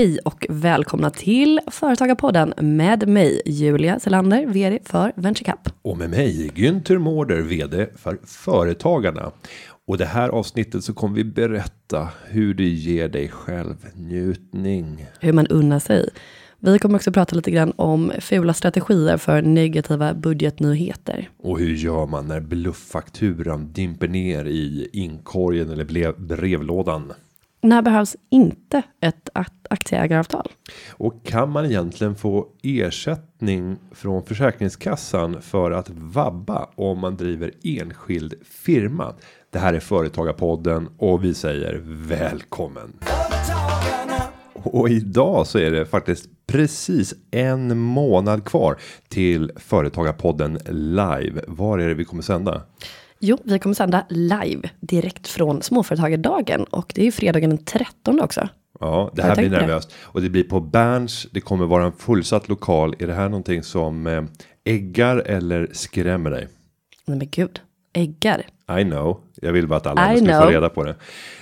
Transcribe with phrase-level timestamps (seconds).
[0.00, 5.68] Hej och välkomna till Företagarpodden med mig Julia Selander, vd för VentureCap.
[5.82, 9.32] Och med mig Günther Mårder, vd för Företagarna.
[9.86, 15.06] Och det här avsnittet så kommer vi berätta hur du ger dig själv njutning.
[15.20, 16.08] Hur man unnar sig.
[16.58, 21.28] Vi kommer också prata lite grann om fula strategier för negativa budgetnyheter.
[21.38, 27.12] Och hur gör man när blufffakturan dimper ner i inkorgen eller brevlådan?
[27.62, 29.28] När behövs inte ett
[29.70, 30.52] aktieägaravtal?
[30.90, 38.34] Och kan man egentligen få ersättning från Försäkringskassan för att vabba om man driver enskild
[38.44, 39.14] firma?
[39.50, 42.92] Det här är Företagarpodden och vi säger välkommen.
[44.54, 48.76] Och idag så är det faktiskt precis en månad kvar
[49.08, 51.40] till Företagarpodden live.
[51.46, 52.62] Var är det vi kommer sända?
[53.22, 58.20] Jo, vi kommer sända live direkt från Småföretagardagen och det är ju fredagen den 13
[58.20, 58.48] också.
[58.80, 61.26] Ja, det här blir nervöst och det blir på Berns.
[61.32, 62.94] Det kommer vara en fullsatt lokal.
[62.98, 64.22] Är det här någonting som eh,
[64.64, 66.48] äggar eller skrämmer dig?
[67.06, 67.60] Nej men gud,
[67.92, 68.46] äggar.
[68.80, 69.20] I know.
[69.40, 70.94] Jag vill bara att alla I ska få reda på det.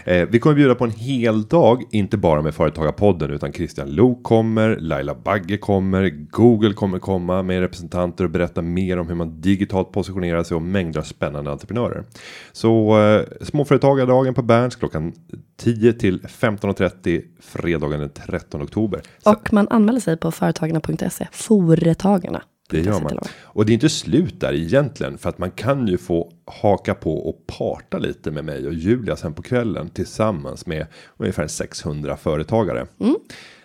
[0.05, 4.23] Eh, vi kommer bjuda på en hel dag, inte bara med Företagarpodden, utan Christian Lok
[4.23, 9.41] kommer, Laila Bagge kommer, Google kommer komma med representanter och berätta mer om hur man
[9.41, 12.05] digitalt positionerar sig och mängder av spännande entreprenörer.
[12.53, 15.13] Så eh, småföretagardagen på Berns klockan
[15.57, 19.01] 10 till 15.30 fredagen den 13 oktober.
[19.25, 22.43] Så Och man anmäler sig på företagarna.se, Företagarna.
[22.71, 23.19] Det gör man.
[23.43, 27.29] Och det är inte slut där egentligen för att man kan ju få haka på
[27.29, 30.87] och parta lite med mig och Julia sen på kvällen tillsammans med
[31.17, 32.87] ungefär 600 företagare.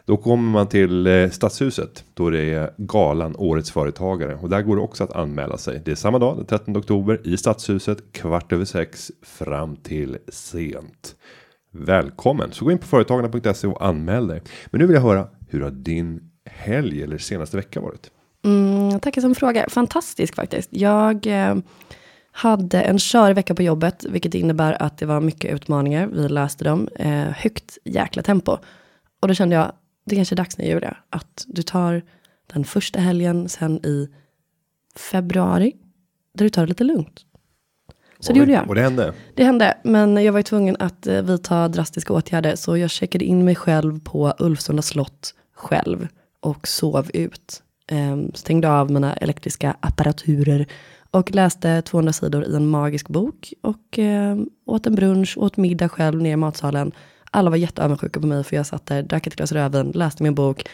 [0.06, 4.75] Då kommer man till eh, Stadshuset då det är galan Årets Företagare och där går
[4.75, 5.81] det också att anmäla sig.
[5.85, 11.16] Det är samma dag den 13 oktober i Stadshuset kvart över sex fram till sent.
[11.72, 14.41] Välkommen så gå in på företagarna.se och anmäl dig.
[14.66, 18.12] Men nu vill jag höra hur har din helg eller senaste vecka varit?
[18.44, 19.70] Mm, tackar som fråga.
[19.70, 20.70] Fantastisk faktiskt.
[20.72, 21.56] Jag eh,
[22.31, 26.08] hade en körig vecka på jobbet, vilket innebär att det var mycket utmaningar.
[26.08, 26.88] Vi löste dem.
[26.96, 28.58] Eh, högt jäkla tempo.
[29.20, 29.72] Och då kände jag,
[30.06, 32.02] det kanske är dags nu Julia, att du tar
[32.53, 34.09] den första helgen sen i
[34.96, 35.76] februari,
[36.34, 37.26] där du tar det lite lugnt.
[38.20, 38.70] Så det gjorde jag.
[38.70, 39.14] Och det hände.
[39.36, 42.56] Det hände, men jag var ju tvungen att eh, vidta drastiska åtgärder.
[42.56, 46.08] Så jag checkade in mig själv på Ulvsunda slott själv
[46.40, 47.64] och sov ut.
[47.88, 50.68] Ehm, stängde av mina elektriska apparaturer
[51.12, 53.54] och läste 200 sidor i en magisk bok.
[53.62, 56.92] Och ehm, åt en brunch, åt middag själv ner i matsalen.
[57.32, 60.36] Alla var jätteavundsjuka på mig för jag satt där, drack ett glas rödvin, läste min
[60.36, 60.66] bok.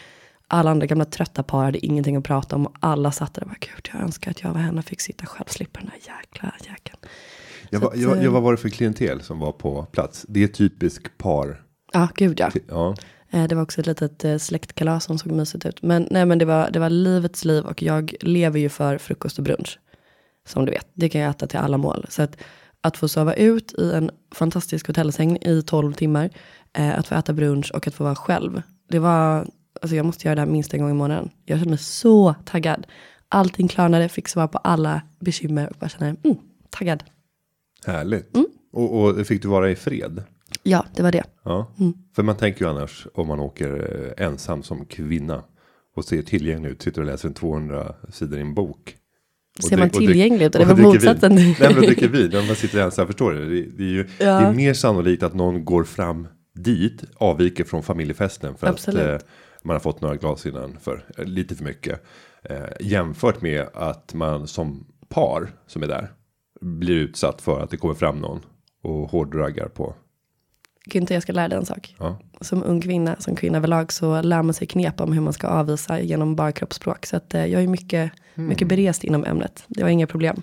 [0.48, 3.48] Alla andra gamla trötta par hade ingenting att prata om och alla satt där och
[3.48, 6.16] bara, gud jag önskar att jag var henne och fick sitta själv, slippa den här
[6.16, 6.98] jäkla jäkeln.
[7.70, 10.26] Jag var, att, jag, eh, jag, vad var det för klientel som var på plats?
[10.28, 11.62] Det är typisk par.
[11.92, 12.50] Ja, gud ja.
[12.68, 12.94] Ja,
[13.30, 15.82] Det var också ett litet eh, släktkalas som såg mysigt ut.
[15.82, 19.38] Men, nej, men det, var, det var livets liv och jag lever ju för frukost
[19.38, 19.78] och brunch.
[20.46, 22.06] Som du vet, det kan jag äta till alla mål.
[22.08, 22.36] Så att,
[22.80, 26.30] att få sova ut i en fantastisk hotellsäng i 12 timmar,
[26.72, 28.62] eh, att få äta brunch och att få vara själv.
[28.88, 29.46] Det var,
[29.80, 31.30] alltså jag måste göra det här minst en gång i månaden.
[31.44, 32.86] Jag kände mig så taggad.
[33.28, 36.36] Allting klarnade, fick svar på alla bekymmer och bara kände, mm,
[36.70, 37.04] taggad.
[37.86, 38.36] härligt.
[38.36, 38.46] Mm.
[38.72, 40.22] Och, och fick du vara i fred?
[40.62, 41.24] Ja, det var det.
[41.44, 41.92] Ja, Mm.
[42.16, 45.44] för man tänker ju annars om man åker eh, ensam som kvinna
[45.96, 48.96] och ser tillgänglig ut, sitter och läser en 200 sidor i en bok.
[49.68, 50.52] Ser man tillgänglig ut?
[50.52, 51.34] Det var motsatsen.
[51.34, 53.48] Nej, men dricker vin när man sitter ensam, förstår du?
[53.62, 54.24] Det, det är ju Ja.
[54.40, 59.00] det är mer sannolikt att någon går fram dit, avviker från familjefesten för Absolut.
[59.02, 59.28] att eh,
[59.62, 62.02] man har fått några glas innan för eh, lite för mycket.
[62.42, 66.10] Eh, jämfört med att man som par som är där
[66.60, 68.40] blir utsatt för att det kommer fram någon
[68.82, 69.94] och hårdraggar på.
[70.94, 71.94] Günther, jag ska lära dig en sak.
[71.98, 72.18] Ja.
[72.40, 75.46] som ung kvinna, som kvinna överlag, så lär man sig knep om hur man ska
[75.46, 77.06] avvisa genom bara kroppsspråk.
[77.06, 79.64] Så att, eh, jag är mycket, mycket berest inom ämnet.
[79.68, 80.42] Det var inga problem.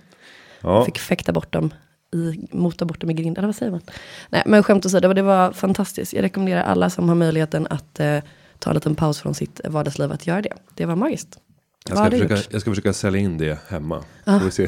[0.62, 1.74] Ja, Fick fäkta bort dem,
[2.14, 3.82] i, mota bort dem i grind, eller vad säger man?
[4.30, 6.14] Nej, men skämt åsido, det var fantastiskt.
[6.14, 8.20] Jag rekommenderar alla som har möjligheten att eh,
[8.60, 10.54] ta en liten paus från sitt vardagsliv att göra det.
[10.76, 11.40] Det var magiskt.
[11.90, 14.04] Jag, ska försöka, jag ska försöka sälja in det hemma.
[14.24, 14.40] Ah.
[14.40, 14.68] Får se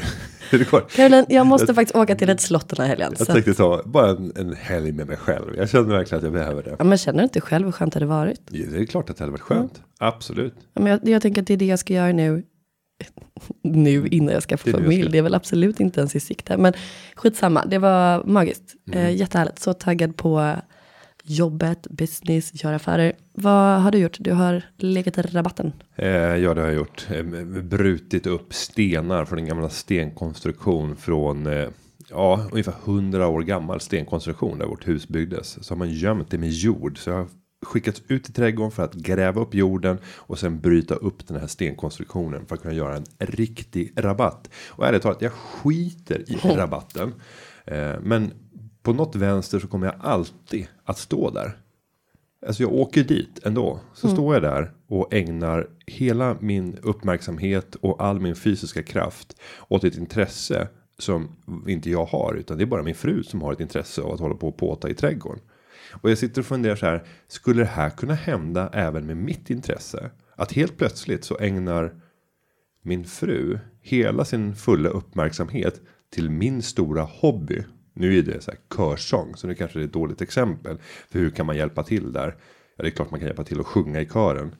[0.50, 0.80] hur det går.
[0.80, 3.14] Caroline, jag måste faktiskt åka till ett slott den här helgen.
[3.18, 5.54] Jag Så tänkte ta bara en, en helg med mig själv.
[5.56, 6.76] Jag känner verkligen att jag behöver det.
[6.78, 8.40] ja, men känner du inte själv hur skönt det hade varit?
[8.50, 9.82] Ja, Det är klart att det hade varit skönt.
[9.98, 10.54] Absolut.
[10.74, 12.42] Ja, men jag, jag tänker att det är det jag ska göra nu.
[13.62, 15.02] Nu innan jag ska få Det jag familj.
[15.02, 16.56] ska- Det är väl absolut inte ens i sikte.
[16.56, 16.72] Men
[17.16, 18.74] skitsamma, det var magiskt.
[18.92, 18.98] Mm.
[19.06, 19.58] Eh, jättehärligt.
[19.58, 20.56] Så taggad på
[21.30, 23.12] jobbet, business, göra affärer.
[23.32, 24.16] Vad har du gjort?
[24.20, 25.72] Du har legat i rabatten.
[25.96, 27.06] Eh, ja, det har jag gjort.
[27.10, 27.22] Eh,
[27.62, 31.68] brutit upp stenar från en gamla stenkonstruktion från eh,
[32.10, 35.64] ja, ungefär 100 år gammal stenkonstruktion där vårt hus byggdes.
[35.64, 36.98] Så har man gömt det med jord.
[36.98, 37.28] Så jag har
[37.66, 41.46] skickats ut i trädgården för att gräva upp jorden och sen bryta upp den här
[41.46, 44.50] stenkonstruktionen för att kunna göra en riktig rabatt.
[44.68, 47.14] Och ärligt talat, jag skiter i rabatten.
[47.64, 48.32] Eh, men
[48.82, 51.58] på något vänster så kommer jag alltid att stå där.
[52.46, 53.80] Alltså jag åker dit ändå.
[53.94, 59.84] Så står jag där och ägnar hela min uppmärksamhet och all min fysiska kraft åt
[59.84, 60.68] ett intresse
[60.98, 61.28] som
[61.66, 64.20] inte jag har utan det är bara min fru som har ett intresse av att
[64.20, 65.40] hålla på och påta i trädgården.
[65.92, 67.06] Och jag sitter och funderar så här.
[67.28, 70.10] Skulle det här kunna hända även med mitt intresse?
[70.36, 71.94] Att helt plötsligt så ägnar
[72.82, 75.80] min fru hela sin fulla uppmärksamhet
[76.10, 77.64] till min stora hobby.
[77.94, 80.78] Nu är det så här körsång så nu kanske det är ett dåligt exempel
[81.08, 82.36] för hur kan man hjälpa till där?
[82.76, 84.54] Ja, det är klart man kan hjälpa till att sjunga i kören.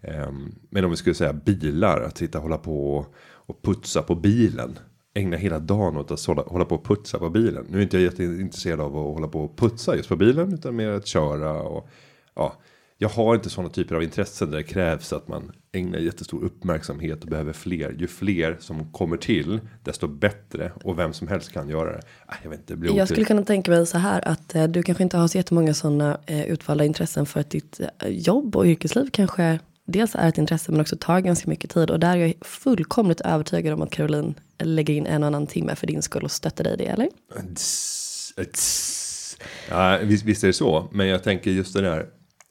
[0.00, 4.02] Ehm, men om vi skulle säga bilar att sitta och hålla på och, och putsa
[4.02, 4.78] på bilen
[5.14, 7.66] ägna hela dagen åt att hålla, hålla på och putsa på bilen.
[7.70, 10.76] Nu är inte jag jätteintresserad av att hålla på och putsa just på bilen utan
[10.76, 11.88] mer att köra och
[12.34, 12.56] ja,
[12.98, 17.22] jag har inte sådana typer av intressen där det krävs att man ägnar jättestor uppmärksamhet
[17.22, 17.96] och behöver fler.
[17.98, 22.02] Ju fler som kommer till, desto bättre och vem som helst kan göra det.
[22.28, 24.64] Äh, jag vet inte, det blir Jag skulle kunna tänka mig så här att eh,
[24.64, 28.56] du kanske inte har så jättemånga sådana eh, utvalda intressen för att ditt eh, jobb
[28.56, 32.16] och yrkesliv kanske dels är ett intresse men också tar ganska mycket tid och där
[32.16, 36.02] är jag fullkomligt övertygad om att Caroline lägger in en och annan timme för din
[36.02, 37.08] skull och stöttar dig i det eller?
[37.54, 39.38] Tss, tss.
[39.70, 42.06] Ja, visst, visst är det så, men jag tänker just det där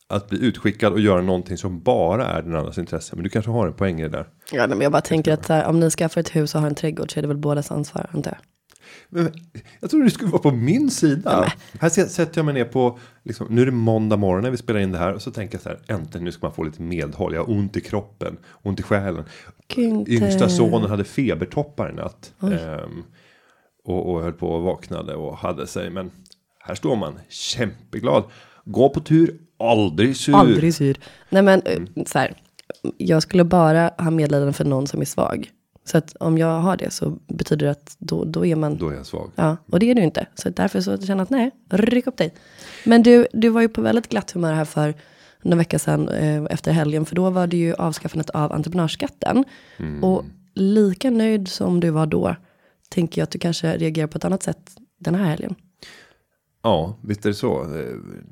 [0.09, 3.15] att bli utskickad och göra någonting som bara är den andras intresse.
[3.15, 4.27] Men du kanske har en poäng i det där.
[4.51, 6.67] Ja, nej, men jag bara tänker att här, om ni skaffar ett hus och har
[6.67, 8.39] en trädgård så är det väl bådas ansvar, antar jag.
[9.09, 9.31] Men
[9.79, 11.53] jag trodde du skulle vara på min sida.
[11.79, 14.57] Här s- sätter jag mig ner på, liksom, nu är det måndag morgon när vi
[14.57, 15.13] spelar in det här.
[15.13, 17.33] Och så tänker jag så här, äntligen nu ska man få lite medhåll.
[17.33, 19.23] Jag har ont i kroppen, ont i själen.
[19.75, 22.33] Inte- Yngsta sonen hade febertoppar i natt.
[22.41, 23.03] Ehm,
[23.83, 25.89] och, och höll på och vaknade och hade sig.
[25.89, 26.11] Men
[26.59, 28.23] här står man, kämpeglad.
[28.65, 30.35] Gå på tur, aldrig sur.
[30.35, 30.97] Aldrig sur.
[31.29, 32.33] Nej men eh, så här,
[32.97, 35.51] jag skulle bara ha medlidande för någon som är svag.
[35.85, 38.89] Så att om jag har det så betyder det att då, då är man Då
[38.89, 39.31] är jag svag.
[39.35, 40.25] Ja, och det är du inte.
[40.35, 42.33] Så därför så känner jag att nej, ryck upp dig.
[42.83, 44.93] Men du, du var ju på väldigt glatt humör här för
[45.41, 47.05] några veckor sedan eh, efter helgen.
[47.05, 49.45] För då var det ju avskaffandet av entreprenörsskatten.
[50.01, 50.23] Och
[50.55, 52.35] lika nöjd som du var då,
[52.89, 55.55] tänker jag att du kanske reagerar på ett annat sätt den här helgen.
[56.65, 57.63] Ja, visst är det så.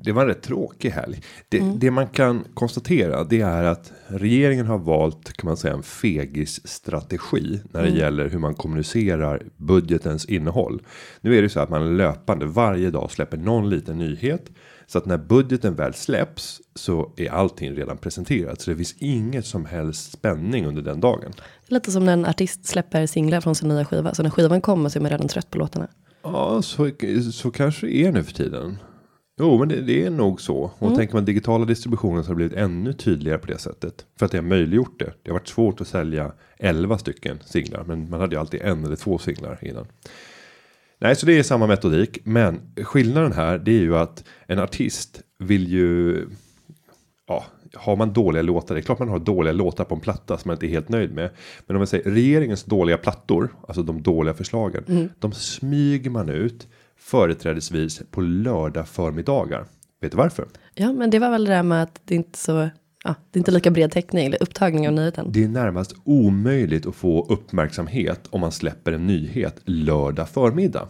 [0.00, 1.22] Det var en rätt tråkig helg.
[1.48, 5.82] Det, det man kan konstatera det är att regeringen har valt kan man säga en
[5.82, 10.82] fegis strategi när det gäller hur man kommunicerar budgetens innehåll.
[11.20, 14.50] Nu är det så att man löpande varje dag släpper någon liten nyhet
[14.86, 19.46] så att när budgeten väl släpps så är allting redan presenterat så det finns inget
[19.46, 21.32] som helst spänning under den dagen.
[21.66, 24.14] Lite som när en artist släpper singlar från sin nya skiva.
[24.14, 25.88] Så när skivan kommer så är man redan trött på låtarna.
[26.24, 26.90] Ja, så,
[27.32, 28.78] så kanske det är nu för tiden.
[29.40, 30.70] Jo, men det, det är nog så.
[30.78, 34.06] Och tänker man digitala distributionen så har det blivit ännu tydligare på det sättet.
[34.18, 35.12] För att det har möjliggjort det.
[35.22, 37.84] Det har varit svårt att sälja 11 stycken singlar.
[37.84, 39.86] Men man hade ju alltid en eller två singlar innan.
[40.98, 42.18] Nej, så det är samma metodik.
[42.24, 46.26] Men skillnaden här det är ju att en artist vill ju.
[47.26, 47.44] Ja,
[47.76, 50.48] har man dåliga låtar, det är klart man har dåliga låtar på en platta som
[50.48, 51.30] man inte är helt nöjd med.
[51.66, 56.68] Men om man säger regeringens dåliga plattor, alltså de dåliga förslagen, de smyger man ut
[56.96, 59.66] företrädesvis på lördag förmiddagar.
[60.00, 60.46] Vet du varför?
[60.74, 62.68] Ja, men det var väl det där med att det inte så,
[63.04, 65.32] ja, det är inte lika bred täckning eller upptagning av nyheten.
[65.32, 70.88] Det är närmast omöjligt att få uppmärksamhet om man släpper en nyhet lördag förmiddag.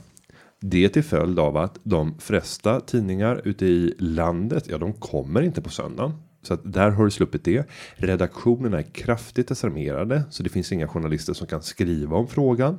[0.61, 5.43] Det är till följd av att de flesta tidningar ute i landet, ja de kommer
[5.43, 6.12] inte på söndagen.
[6.47, 7.65] Så att där har du sluppit det.
[7.95, 12.79] Redaktionerna är kraftigt desarmerade så det finns inga journalister som kan skriva om frågan.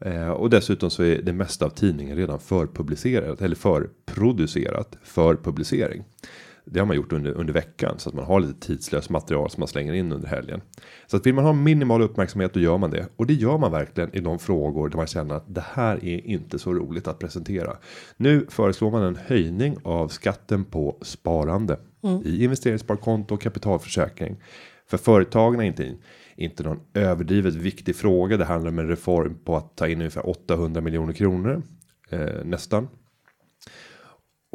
[0.00, 6.04] Eh, och dessutom så är det mesta av tidningen redan förpublicerat eller förproducerat för publicering.
[6.70, 9.60] Det har man gjort under, under veckan så att man har lite tidslöst material som
[9.60, 10.60] man slänger in under helgen.
[11.06, 13.08] Så att vill man ha minimal uppmärksamhet då gör man det.
[13.16, 16.26] Och det gör man verkligen i de frågor där man känner att det här är
[16.26, 17.76] inte så roligt att presentera.
[18.16, 21.78] Nu föreslår man en höjning av skatten på sparande
[22.24, 24.36] i investeringssparkonto och kapitalförsäkring.
[24.90, 25.94] För företagen är inte
[26.36, 28.36] inte någon överdrivet viktig fråga.
[28.36, 31.62] Det handlar om en reform på att ta in ungefär 800 miljoner kronor
[32.10, 32.88] eh, nästan.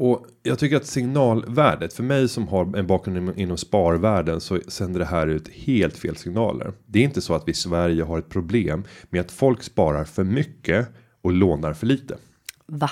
[0.03, 4.59] Och jag tycker att signalvärdet för mig som har en bakgrund inom- inom sparvärlden så
[4.67, 6.73] sänder det här ut helt fel signaler.
[6.85, 10.03] Det är inte så att vi i Sverige har ett problem med att folk sparar
[10.03, 10.87] för mycket
[11.21, 12.17] och lånar för lite.
[12.65, 12.89] Va?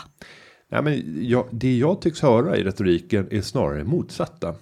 [0.69, 4.55] Ja, men jag, det jag tycks höra i retoriken är snarare motsatta.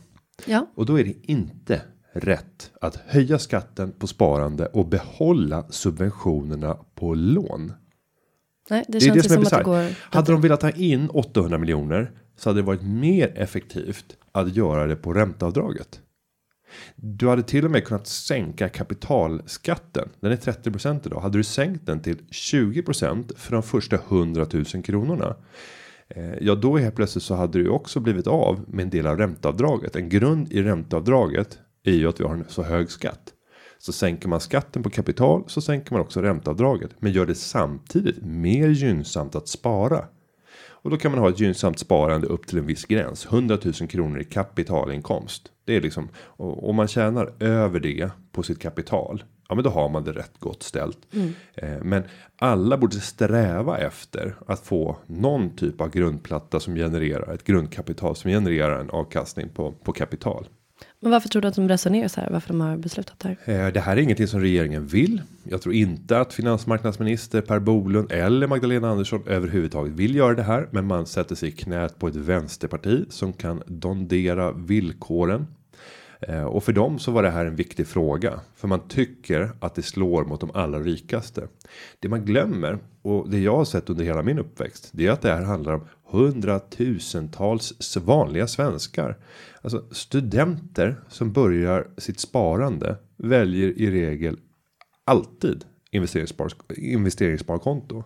[0.46, 1.82] Ja, Och då är det inte
[2.14, 7.74] rätt att höja skatten på sparande och behålla subventionerna på lån.
[8.70, 9.96] nej, det, Det är känns det ju som är som att det går.
[10.16, 14.88] Hade de velat ta in 800 miljoner så hade det varit mer effektivt att göra
[14.88, 16.02] det på ränteavdraget.
[16.96, 20.10] Du hade till och med kunnat sänka kapitalskatten.
[20.20, 20.70] Den är 30
[21.06, 21.22] idag.
[21.22, 25.36] Hade du sänkt den till 20% för de första 100 000 kronorna.
[26.10, 29.18] Eh, ja, då helt plötsligt så hade du också blivit av med en del av
[29.18, 29.96] ränteavdraget.
[29.96, 33.34] En grund i ränteavdraget är ju att vi har en så hög skatt.
[33.80, 36.92] Så sänker man skatten på kapital så sänker man också ränteavdraget.
[37.00, 40.06] Men gör det samtidigt mer gynnsamt att spara.
[40.88, 43.26] Och då kan man ha ett gynnsamt sparande upp till en viss gräns.
[43.26, 45.52] 100 000 kronor i kapitalinkomst.
[45.66, 49.24] Det är liksom om man tjänar över det på sitt kapital.
[49.50, 50.98] Ja, men då har man det rätt gott ställt.
[51.56, 52.04] Eh, men
[52.36, 58.32] alla borde sträva efter att få någon typ av grundplatta som genererar ett grundkapital som
[58.32, 60.48] genererar en avkastning på på kapital.
[61.00, 62.30] Men varför tror du att de resonerar så här?
[62.32, 63.68] Varför de har beslutat det här?
[63.68, 65.22] Eh, det här är ingenting som regeringen vill.
[65.44, 70.68] Jag tror inte att finansmarknadsminister Per Bolund eller Magdalena Andersson överhuvudtaget vill göra det här.
[70.72, 75.48] Men man sätter sig i knät på ett vänsterparti som kan dondera villkoren.
[76.22, 78.40] Eh, Och för dem så var det här en viktig fråga.
[78.56, 81.48] För man tycker att det slår mot de allra rikaste.
[82.00, 84.90] Det man glömmer och det jag har sett under hela min uppväxt.
[84.92, 89.18] Det är att det här handlar om hundratusentals vanliga svenskar.
[89.62, 94.40] Alltså studenter som börjar sitt sparande väljer i regel
[95.06, 98.04] alltid investeringsspar, investeringssparkonto.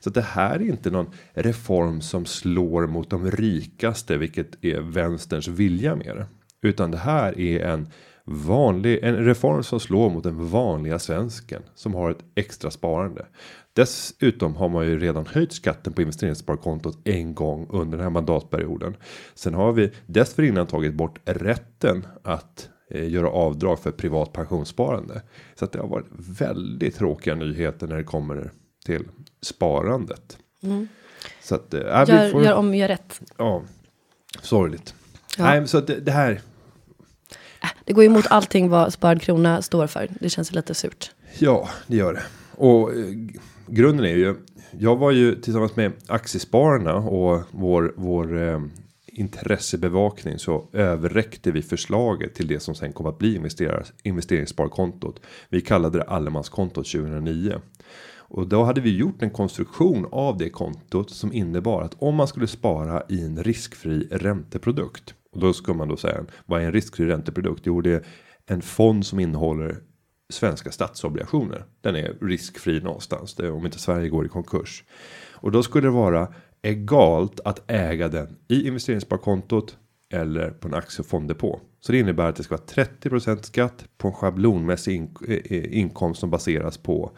[0.00, 4.80] Så att det här är inte någon reform som slår mot de rikaste, vilket är
[4.80, 6.26] vänsterns vilja med det.
[6.66, 7.88] Utan det här är en
[8.24, 13.26] vanlig en reform som slår mot den vanliga svensken som har ett extra sparande.
[13.72, 18.96] Dessutom har man ju redan höjt skatten på investeringssparkontot en gång under den här mandatperioden.
[19.34, 25.22] Sen har vi dessförinnan tagit bort rätten att eh, göra avdrag för privat pensionssparande.
[25.54, 26.06] Så att det har varit
[26.40, 28.50] väldigt tråkiga nyheter när det kommer
[28.86, 29.04] till
[29.42, 30.38] sparandet.
[31.42, 32.06] Så att äh, vi Mm.
[32.08, 33.20] Gör, får, gör om, gör rätt.
[33.36, 33.62] ja,
[34.42, 34.94] sorgligt.
[35.38, 35.44] Ja.
[35.44, 36.40] Nej, så att det, det här.
[37.86, 40.08] Det går ju emot allting vad sparad krona står för.
[40.20, 41.10] Det känns lite surt.
[41.38, 42.22] Ja, det gör det.
[42.56, 43.04] Och eh,
[43.66, 44.34] grunden är ju.
[44.78, 48.60] Jag var ju tillsammans med aktiespararna och vår vår eh,
[49.06, 55.20] intressebevakning så överräckte vi förslaget till det som sen kom att bli investerar, investeringssparkontot.
[55.48, 57.60] Vi kallade det allemanskontot 2009.
[58.28, 62.28] Och då hade vi gjort en konstruktion av det kontot som innebar att om man
[62.28, 65.14] skulle spara i en riskfri ränteprodukt.
[65.36, 67.62] Och då ska man då säga vad är en riskfri ränteprodukt?
[67.64, 68.04] Jo, det är
[68.46, 69.76] en fond som innehåller
[70.30, 71.64] svenska statsobligationer.
[71.80, 73.34] Den är riskfri någonstans.
[73.34, 74.84] Det är om inte Sverige går i konkurs.
[75.32, 79.76] Och då skulle det vara egalt att äga den i investeringssparkontot
[80.12, 81.32] eller på en aktiefond
[81.80, 86.20] Så det innebär att det ska vara 30% skatt på en schablonmässig in eh, inkomst
[86.20, 87.10] som baseras på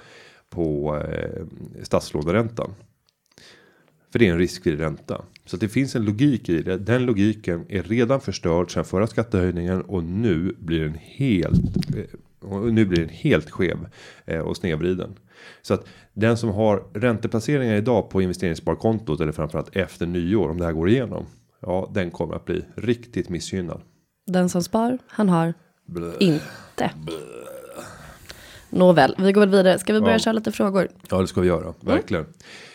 [0.50, 1.44] på eh,
[1.82, 2.74] statslåneräntan.
[4.12, 5.24] För det är en riskfri ränta.
[5.48, 6.76] Så det finns en logik i det.
[6.78, 12.72] Den logiken är redan förstörd sedan förra skattehöjningen och nu blir den helt eh, och
[12.74, 13.88] nu blir den helt skev
[14.24, 15.14] eh, och snedvriden.
[15.62, 20.64] Så att den som har ränteplaceringar idag på investeringssparkontot eller framförallt efter nyår om det
[20.64, 21.26] här går igenom.
[21.60, 23.82] Ja, den kommer att bli riktigt missgynnad.
[24.26, 25.54] Den som spar, han har
[26.18, 26.90] inte.
[28.70, 29.78] Nåväl, vi går väl vidare.
[29.78, 30.18] Ska vi börja Ja.
[30.18, 30.88] köra lite frågor?
[31.10, 31.74] Ja, det ska vi göra.
[31.80, 32.26] Verkligen.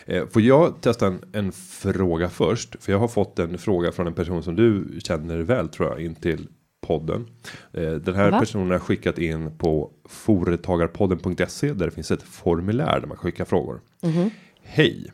[0.06, 2.76] Eh, får jag testa en, en fråga först?
[2.84, 6.00] För jag har fått en fråga från en person som du känner väl tror jag
[6.00, 6.48] in till
[6.86, 7.26] podden.
[7.72, 8.40] Eh, den här Va?
[8.40, 13.80] personen har skickat in på företagarpodden.se där det finns ett formulär där man skickar frågor.
[14.62, 15.12] Hej.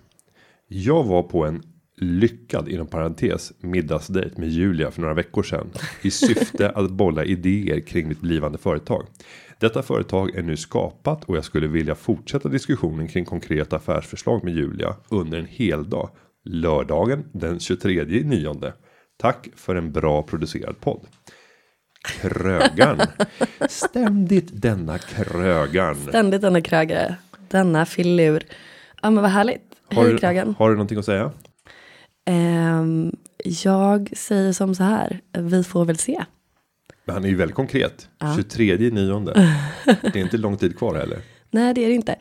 [0.69, 1.63] Jag var på en
[1.97, 5.71] lyckad inom parentes middagsdejt med Julia för några veckor sedan
[6.03, 9.07] i syfte att bolla idéer kring mitt blivande företag.
[9.61, 14.55] Detta företag är nu skapat och jag skulle vilja fortsätta diskussionen kring konkreta affärsförslag med
[14.55, 16.11] Julia under en hel dag.
[16.45, 18.73] Lördagen den 23 nionde.
[19.19, 21.01] Tack för en bra producerad podd.
[22.09, 23.01] Krögan.
[23.69, 25.95] Ständigt denna krögan.
[25.95, 27.15] Ständigt denna krögare.
[27.49, 28.43] Denna filur.
[29.03, 29.63] Ja men vad härligt.
[29.95, 30.55] Har Hej du, krögen.
[30.59, 31.33] har du någonting att säga?
[32.27, 33.13] Ehm,
[33.45, 35.21] jag säger som så här.
[35.39, 36.25] Vi får väl se.
[37.11, 38.09] Han är ju väldigt konkret.
[38.19, 38.35] Ja.
[38.37, 39.57] 23 nionde.
[39.85, 41.19] Det är inte lång tid kvar heller.
[41.51, 42.17] Nej det är det inte.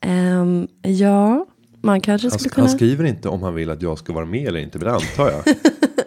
[0.00, 1.46] Ehm, ja,
[1.82, 2.76] man kanske Han, skulle han kunna.
[2.78, 4.78] skriver inte om han vill att jag ska vara med eller inte.
[4.78, 5.42] Men det antar jag.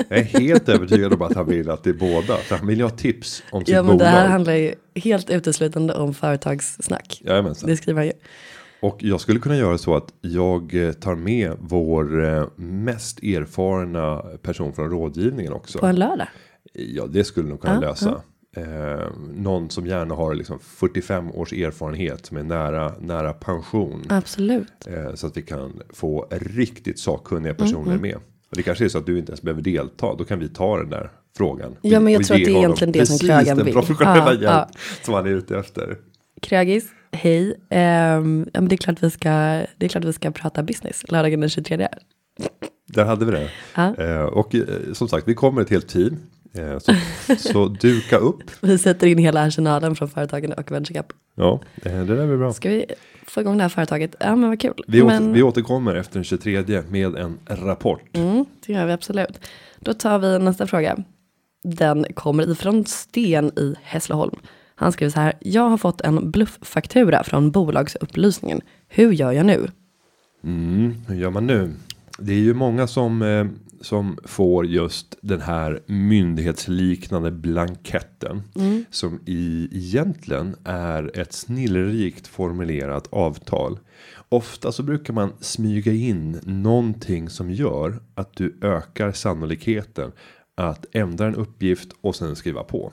[0.10, 2.38] Jag är helt övertygad om att han vill att det är båda.
[2.38, 4.00] För han vill ju ha tips om sitt Ja men bolag.
[4.00, 7.22] det här handlar ju helt uteslutande om företagssnack.
[7.26, 7.70] Jajamensan.
[7.70, 8.14] Det skriver han ju.
[8.82, 14.18] Och jag skulle kunna göra så att jag eh, tar med vår eh, mest erfarna
[14.42, 15.80] person från rådgivningen också.
[15.80, 16.28] På en lördag.
[16.74, 18.22] Ja, det skulle nog kunna Ja, lösa.
[18.56, 24.04] Eh, någon som gärna har liksom 45 års erfarenhet som är nära nära pension.
[24.10, 24.88] Absolut.
[24.88, 28.16] Eh, så att vi kan få riktigt sakkunniga Mm, personer med.
[28.16, 30.16] Och det kanske är så att du inte ens behöver delta.
[30.16, 31.76] Då kan vi ta den där frågan.
[31.82, 33.74] Ja, men jag tror att det är egentligen det som precis krögaren den vill.
[33.74, 34.70] professionella Ja, hjälp ja.
[35.04, 35.98] som han är ute efter.
[36.42, 37.60] Krögis, hej.
[37.70, 39.30] Ehm, ja, men det, är klart vi ska,
[39.78, 41.88] det är klart vi ska prata business lördagen den 23.
[42.88, 43.50] Där hade vi det.
[43.76, 43.96] Ja.
[43.96, 44.62] Eh, och eh,
[44.94, 46.18] som sagt, vi kommer ett helt team.
[46.54, 46.94] Eh, så,
[47.38, 48.44] så duka upp.
[48.62, 51.14] Vi sätter in hela arsenalen från företagen och VentureCap.
[51.36, 52.54] Ja, eh, det där blir bra.
[52.54, 52.86] Ska vi
[53.26, 54.16] få igång det här företaget?
[54.20, 54.74] Ja, men vad kul.
[54.88, 58.02] Vi, men, åter, vi återkommer efter den 23 med en rapport.
[58.14, 59.40] Mm, det gör vi absolut.
[59.80, 60.98] Då tar vi nästa fråga.
[61.64, 64.36] Den kommer ifrån Sten i Hässleholm.
[64.76, 65.34] Han skriver så här.
[65.40, 68.62] Jag har fått en blufffaktura från bolagsupplysningen.
[68.88, 69.68] Hur gör jag nu?
[70.44, 71.72] Mm, hur gör man nu?
[72.20, 73.46] Det är ju många som eh,
[73.82, 78.42] som får just den här myndighetsliknande blanketten
[78.92, 83.80] som i egentligen är ett snillrikt formulerat avtal.
[84.30, 90.12] Ofta så brukar man smyga in någonting som gör att du ökar sannolikheten
[90.56, 92.92] att ändra en uppgift och sen skriva på.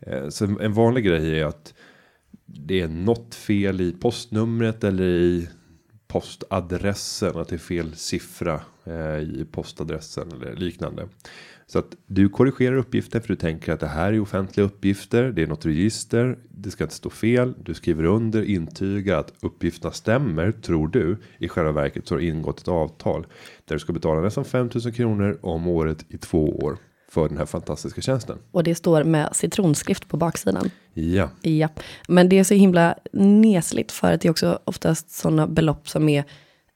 [0.00, 1.74] Eh, Så en vanlig grej är att
[2.46, 5.48] det är något fel i postnumret eller i
[6.10, 7.36] postadressen.
[7.36, 11.08] Att det är fel siffra eh, i postadressen eller liknande.
[11.66, 15.32] Så att du korrigerar uppgiften för du tänker att det här är offentliga uppgifter.
[15.32, 16.38] Det är något register.
[16.48, 17.54] Det ska inte stå fel.
[17.64, 21.16] Du skriver under intygar att uppgifterna stämmer tror du.
[21.38, 23.26] I själva verket så har ingått ett avtal
[23.64, 26.78] där du ska betala nästan 5000 kronor om året i två år
[27.10, 28.38] för den här fantastiska tjänsten.
[28.50, 30.70] Och det står med citronskrift på baksidan.
[30.94, 31.68] Ja, Ja,
[32.08, 36.08] men det är så himla nesligt för att det är också oftast sådana belopp som
[36.08, 36.24] är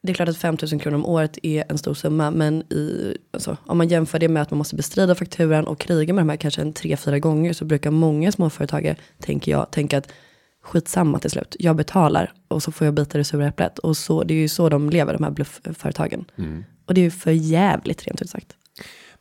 [0.02, 3.56] det är klart att 5000 kronor om året är en stor summa, men i, alltså,
[3.66, 6.36] om man jämför det med att man måste bestrida fakturan och kriga med de här
[6.36, 10.12] kanske en tre, fyra gånger så brukar många småföretagare, tänker jag, tänka att
[10.62, 13.78] skitsamma till slut, jag betalar och så får jag bita det sura äpplet.
[13.78, 16.24] Och så, det är ju så de lever, de här bluffföretagen.
[16.86, 18.56] Och det är ju för jävligt rent ut sagt.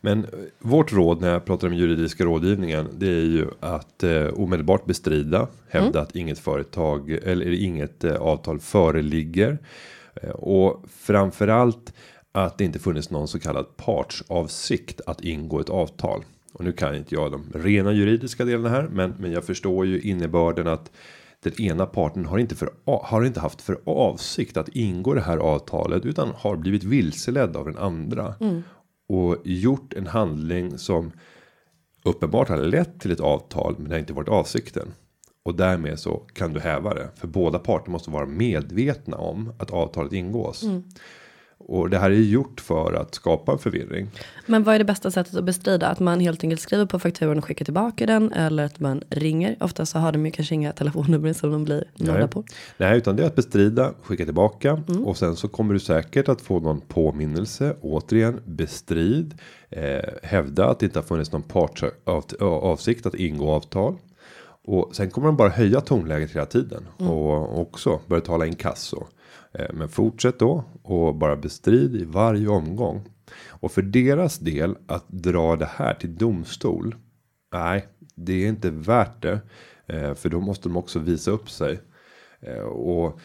[0.04, 2.88] Men eh, vårt råd när jag pratar om juridiska rådgivningen.
[2.98, 5.48] Det är ju att eh, omedelbart bestrida.
[5.68, 9.58] Hävda att inget företag eller inget eh, avtal föreligger.
[10.14, 11.92] Eh, och framförallt
[12.32, 16.24] att det inte funnits någon så kallad partsavsikt att ingå ett avtal.
[16.52, 18.88] Och nu kan inte jag de rena juridiska delarna här.
[18.92, 20.90] Men, men jag förstår ju innebörden att
[21.40, 25.36] den ena parten har inte, för, har inte haft för avsikt att ingå det här
[25.36, 28.34] avtalet utan har blivit vilseledd av den andra
[29.08, 31.12] och gjort en handling som
[32.04, 34.88] uppenbart har lett till ett avtal men det har inte varit avsikten.
[35.42, 37.10] Och därmed så kan du häva det.
[37.16, 40.62] För båda parter måste vara medvetna om att avtalet ingås.
[40.62, 40.82] Mm.
[41.58, 44.10] Och det här är gjort för att skapa en förvirring.
[44.46, 45.88] Men vad är det bästa sättet att bestrida?
[45.88, 49.56] Att man helt enkelt skriver på fakturan och skickar tillbaka den eller att man ringer?
[49.60, 52.28] Ofta så har de ju kanske inga telefonnummer som de blir nådda Nej.
[52.28, 52.44] på.
[52.76, 56.40] Nej, utan det är att bestrida, skicka tillbaka och sen så kommer du säkert att
[56.40, 57.76] få någon påminnelse.
[57.80, 59.34] Återigen bestrid,
[59.70, 63.96] eh, hävda att det inte har funnits någon partsavsikt att ingå avtal.
[64.66, 69.06] Och sen kommer de bara höja tonläget hela tiden och också börja tala inkasso.
[69.58, 73.08] Eh, men fortsätt då och bara bestrid i varje omgång.
[73.48, 76.94] Och för deras del att dra det här till domstol.
[77.52, 79.40] Nej, det är inte värt det.
[79.86, 81.80] Eh, för då måste de också visa upp sig.
[82.40, 83.20] Eh, och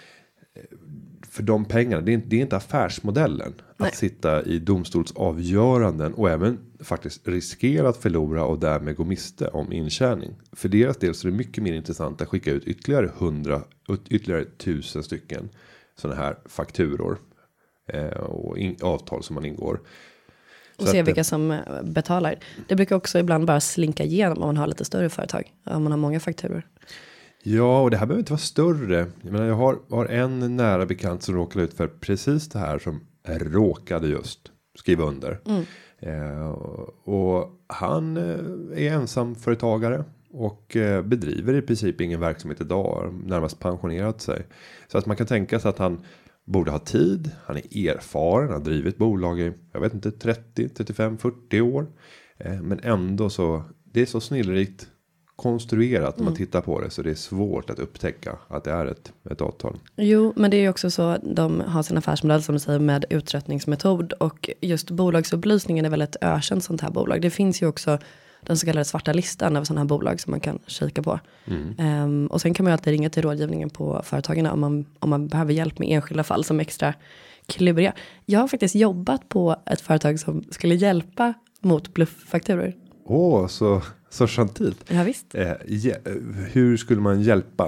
[1.30, 3.54] för de pengarna, det är, inte- det är inte affärsmodellen.
[3.78, 3.90] Nej.
[3.90, 9.74] Att sitta i domstolsavgöranden och även faktiskt riskera att förlora och därmed gå miste om
[9.74, 10.32] intjäning.
[10.52, 13.62] För deras del så är det mycket mer intressant att skicka ut ytterligare hundra,
[14.10, 15.50] ytterligare tusen stycken
[16.00, 17.18] sådana här fakturor.
[17.94, 19.82] Eh, och in, avtal som man ingår.
[20.78, 22.36] Och Så se att, vilka som eh, betalar.
[22.68, 25.54] Det brukar också ibland bara slinka igenom om man har lite större företag.
[25.66, 26.68] Om man har många fakturor.
[27.44, 29.08] Ja, och det här behöver inte vara större.
[29.22, 32.80] Jag menar, jag har, har en nära bekant som råkade ut för precis det här
[32.80, 35.40] som råkade just skriva under.
[36.00, 36.50] Eh,
[37.04, 43.14] och han eh, är ensamföretagare och eh, bedriver i princip ingen verksamhet idag.
[43.26, 44.46] Närmast pensionerat sig.
[44.88, 46.02] Så att man kan tänka sig att han
[46.46, 47.32] borde ha tid.
[47.46, 51.88] Han är erfaren, har drivit bolag i, jag vet inte, 30, 35, 40 år.
[52.38, 54.88] Eh, men ändå så, det är så snillrikt
[55.36, 56.90] konstruerat när man tittar på det.
[56.90, 59.78] Så det är svårt att upptäcka att det är ett, ett avtal.
[59.96, 63.06] Jo, men det är ju också så de har sin affärsmodell som du säger med
[63.10, 67.22] uttröttningsmetod och just bolagsupplysningen är väl ett ökänt sånt här bolag.
[67.22, 68.00] Det finns ju också
[68.42, 71.20] den så kallade svarta listan över sådana här bolag som man kan kika på.
[71.78, 75.10] Ehm, och sen kan man ju alltid ringa till rådgivningen på företagen om man, om
[75.10, 76.94] man behöver hjälp med enskilda fall som extra
[77.46, 77.94] kluriga.
[78.26, 82.74] Jag har faktiskt jobbat på ett företag som skulle hjälpa mot blufffakturor.
[83.06, 84.86] Åh, så, så gentilt.
[84.88, 85.36] Ja, visst.
[85.36, 85.52] Eh,
[86.52, 87.66] hur skulle man hjälpa?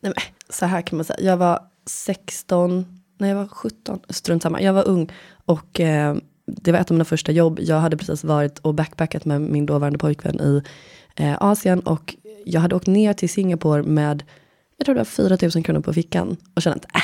[0.00, 0.14] Nej, men,
[0.48, 1.20] så här kan man säga.
[1.20, 4.62] Jag var 16, nej jag var 17, strunt samma.
[4.62, 5.10] Jag var ung
[5.44, 6.16] och eh,
[6.56, 7.58] det var ett av mina första jobb.
[7.62, 10.62] Jag hade precis varit och backpackat med min dåvarande pojkvän i
[11.16, 14.22] eh, Asien och jag hade åkt ner till Singapore med,
[14.76, 17.02] jag tror det var 4 000 kronor på fickan och kände att äh,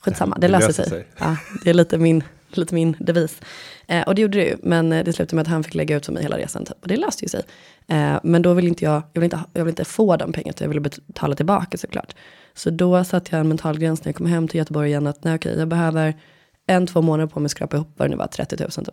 [0.00, 0.88] skitsamma, det, Det löser sig.
[0.88, 1.06] sig.
[1.18, 3.40] Ja, det är lite min, lite min devis.
[3.86, 5.96] Eh, och det gjorde det ju, men eh, det slutade med att han fick lägga
[5.96, 6.64] ut för mig hela resan.
[6.64, 6.76] Typ.
[6.82, 7.42] Och det löste ju sig.
[7.88, 10.56] Eh, men då vill inte jag, jag vill inte, jag vill inte få de pengarna,
[10.60, 12.14] jag ville betala tillbaka såklart.
[12.54, 15.24] Så då satte jag en mental gräns när jag kom hem till Göteborg igen, att
[15.24, 16.14] nej okej, jag behöver
[16.68, 18.88] en, två månader på mig att skrapa ihop vad det nu var, 30 000 typ.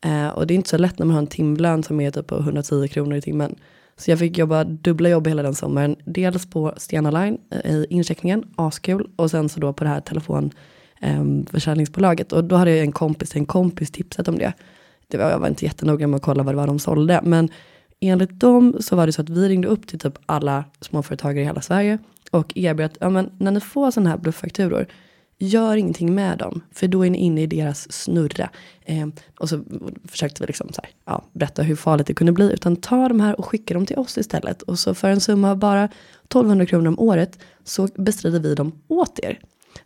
[0.00, 2.26] Eh, och det är inte så lätt när man har en timlön som är typ
[2.26, 3.54] på 110 kronor i timmen.
[3.96, 5.96] Så jag fick jobba dubbla jobb hela den sommaren.
[6.04, 9.10] Dels på Stena Line eh, i incheckningen, askul.
[9.16, 12.32] Och sen så då på det här telefonförsäljningsbolaget.
[12.32, 12.38] Ehm, eh.
[12.38, 14.52] Och då hade jag en kompis, en kompis tipsat om det.
[15.08, 17.20] det var, jag var inte jättenoga med att kolla vad det var de sålde.
[17.24, 17.48] Men
[18.00, 21.44] enligt dem så var det så att vi ringde upp till typ alla småföretagare i
[21.44, 21.98] hela Sverige.
[22.30, 24.86] Och erbjöd att ja, men när ni får sådana här blufffakturor.
[25.42, 28.50] Gör ingenting med dem, för då är ni inne i deras snurra.
[28.82, 29.06] Eh,
[29.38, 29.64] och så
[30.08, 32.52] försökte vi liksom så här, ja, berätta hur farligt det kunde bli.
[32.52, 34.62] Utan ta de här och skicka dem till oss istället.
[34.62, 38.72] Och så för en summa av bara 1200 kronor om året så bestrider vi dem
[38.88, 39.38] åt er.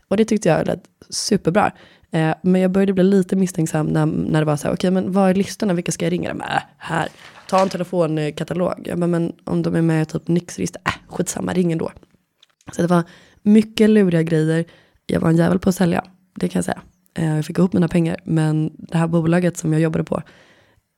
[0.08, 1.72] Och det tyckte jag lät superbra.
[2.10, 5.12] Eh, men jag började bli lite misstänksam när, när det var så här, okej men
[5.12, 6.30] vad är listorna, vilka ska jag ringa?
[6.30, 7.08] Äh, här,
[7.48, 8.74] ta en telefonkatalog.
[8.84, 11.92] Jag bara, men om de är med i typ Nix-register, äh, skitsamma, ring ändå.
[12.72, 13.02] Så det var
[13.42, 14.64] mycket luriga grejer.
[15.06, 16.82] Jag var en jävel på att sälja, det kan jag säga.
[17.14, 20.22] Eh, Jag fick ihop mina pengar, men det här bolaget som jag jobbade på,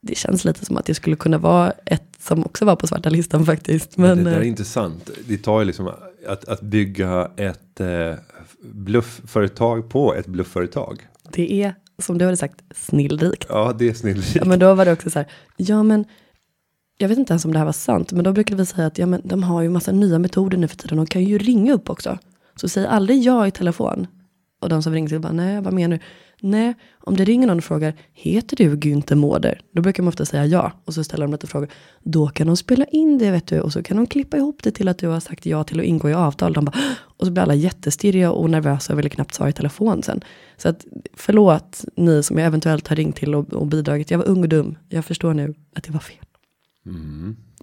[0.03, 3.09] det känns lite som att det skulle kunna vara ett som också var på svarta
[3.11, 3.97] listan faktiskt.
[3.97, 5.11] Men, det där är eh, intressant.
[5.29, 5.91] Det tar ju liksom
[6.29, 8.15] att, att bygga ett eh,
[8.61, 11.07] bluffföretag på ett bluffföretag.
[11.33, 13.47] det är, som du hade sagt, snillrikt.
[13.49, 14.37] Ja, det är snillrikt.
[14.37, 16.05] Ja, men då var det också så här, ja men,
[16.99, 18.99] jag vet inte ens om det här var sant, men då brukade vi säga att
[18.99, 21.73] ja, men, de har ju massa nya metoder nu för tiden, de kan ju ringa
[21.73, 22.19] upp också.
[22.57, 24.07] Så säg aldrig ja i telefon.
[24.61, 26.03] Och de som ringer till bara, nej, vad menar du?
[26.41, 29.61] Nej, om det ringer någon och frågar, heter du Günther Mårder?
[29.73, 30.73] Då brukar man ofta säga ja.
[30.85, 31.69] Och så ställer de lite frågor.
[32.03, 33.61] Då kan de spela in det, vet du.
[33.61, 35.87] Och så kan de klippa ihop det till att du har sagt ja till att
[35.87, 36.53] ingå i avtal.
[36.53, 36.79] De bara,
[37.17, 40.25] och så blir alla jättestirriga och nervösa och vill knappt svara i telefon sen.
[40.57, 44.11] Så att, förlåt ni som jag eventuellt har ringt till och, och bidragit.
[44.11, 44.79] Jag var ung och dum.
[44.89, 46.25] Jag förstår nu att det var fel.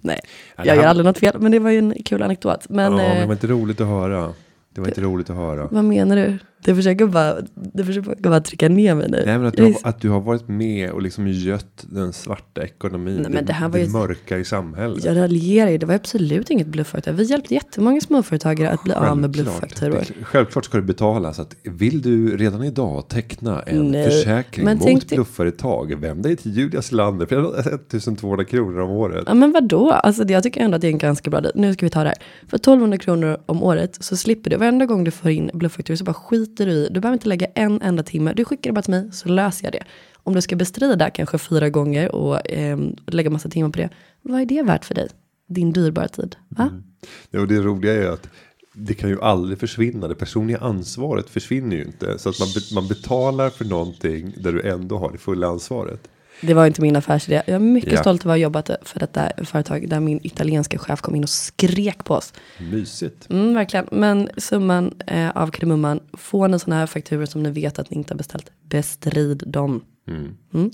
[0.02, 0.20] Nej,
[0.56, 1.36] Ja, det jag gör aldrig något fel.
[1.40, 2.68] Men det var ju en kul anekdot.
[2.68, 4.32] Men, ja, men eh, det var inte roligt att höra.
[4.74, 5.68] Det var inte roligt att höra.
[5.70, 6.38] vad menar du?
[6.64, 9.22] Du försöker bara, du försöker bara trycka ner mig nu.
[9.26, 12.62] Nej, men att, du har, att du har varit med och liksom gött den svarta
[12.64, 13.16] ekonomin.
[13.22, 15.04] Nej, men det här var ju- mörka i samhället.
[15.04, 17.12] Jag raljerar ju, det var absolut inget bluffföretag.
[17.12, 20.04] Vi hjälpte jättemånga småföretagare att bli av med blufffakturor.
[20.18, 21.34] Det- Självklort ska du betala.
[21.34, 25.94] Så att vill du redan idag teckna en Nej, försäkring mot tänk dig- bluffföretag.
[26.00, 29.24] Vänd dig till Julia Selander för 1200 kronor om året.
[29.26, 29.90] Ja men vadå?
[29.90, 31.52] Alltså det- jag tycker ändå att det är en ganska bra deal.
[31.54, 32.18] Nu ska vi ta det här.
[32.48, 36.04] För 1200 kronor om året så slipper du, varenda gång du får in blufffakturor så
[36.04, 36.12] bara
[36.54, 36.88] skiter du i.
[36.90, 38.32] Du behöver inte lägga en enda timme.
[38.36, 39.84] Du skickar det bara till mig så löser jag det.
[40.24, 43.90] Om du ska bestrida kanske fyra gånger och eh, lägga massa timmar på det.
[44.22, 45.08] Vad är det värt för dig?
[45.48, 46.36] Din dyrbara tid.
[46.48, 46.64] Va?
[46.64, 46.82] Mm.
[47.30, 48.28] Ja, och det roliga är att
[48.72, 50.08] det kan ju aldrig försvinna.
[50.08, 52.18] Det personliga ansvaret försvinner ju inte.
[52.18, 56.08] Så att man, be- man betalar för någonting där du ändå har det fulla ansvaret.
[56.40, 57.42] Det var inte min affärsidé.
[57.46, 58.00] Jag är mycket Ja.
[58.00, 61.28] stolt över att ha jobbat för detta företag där min italienska chef kom in och
[61.28, 62.32] skrek på oss.
[62.72, 63.30] Mysigt.
[63.30, 63.86] Mm, verkligen.
[63.90, 67.96] Men summan eh, av kardemumman, får ni sådana här fakturor som ni vet att ni
[67.96, 69.84] inte har beställt, bestrid dem.
[70.08, 70.70] Mm.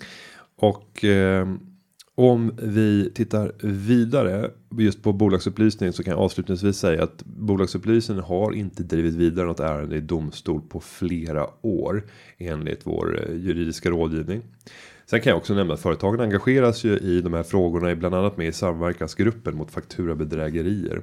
[0.57, 1.49] Och eh,
[2.15, 8.53] om vi tittar vidare just på bolagsupplysning så kan jag avslutningsvis säga att bolagsupplysningen har
[8.53, 12.03] inte drivit vidare något ärende i domstol på flera år
[12.39, 14.43] enligt vår eh, juridiska rådgivning.
[15.11, 18.37] Sen kan jag också nämna att företagen engageras ju i de här frågorna, bland annat
[18.37, 21.03] med i samverkansgruppen mot fakturabedrägerier.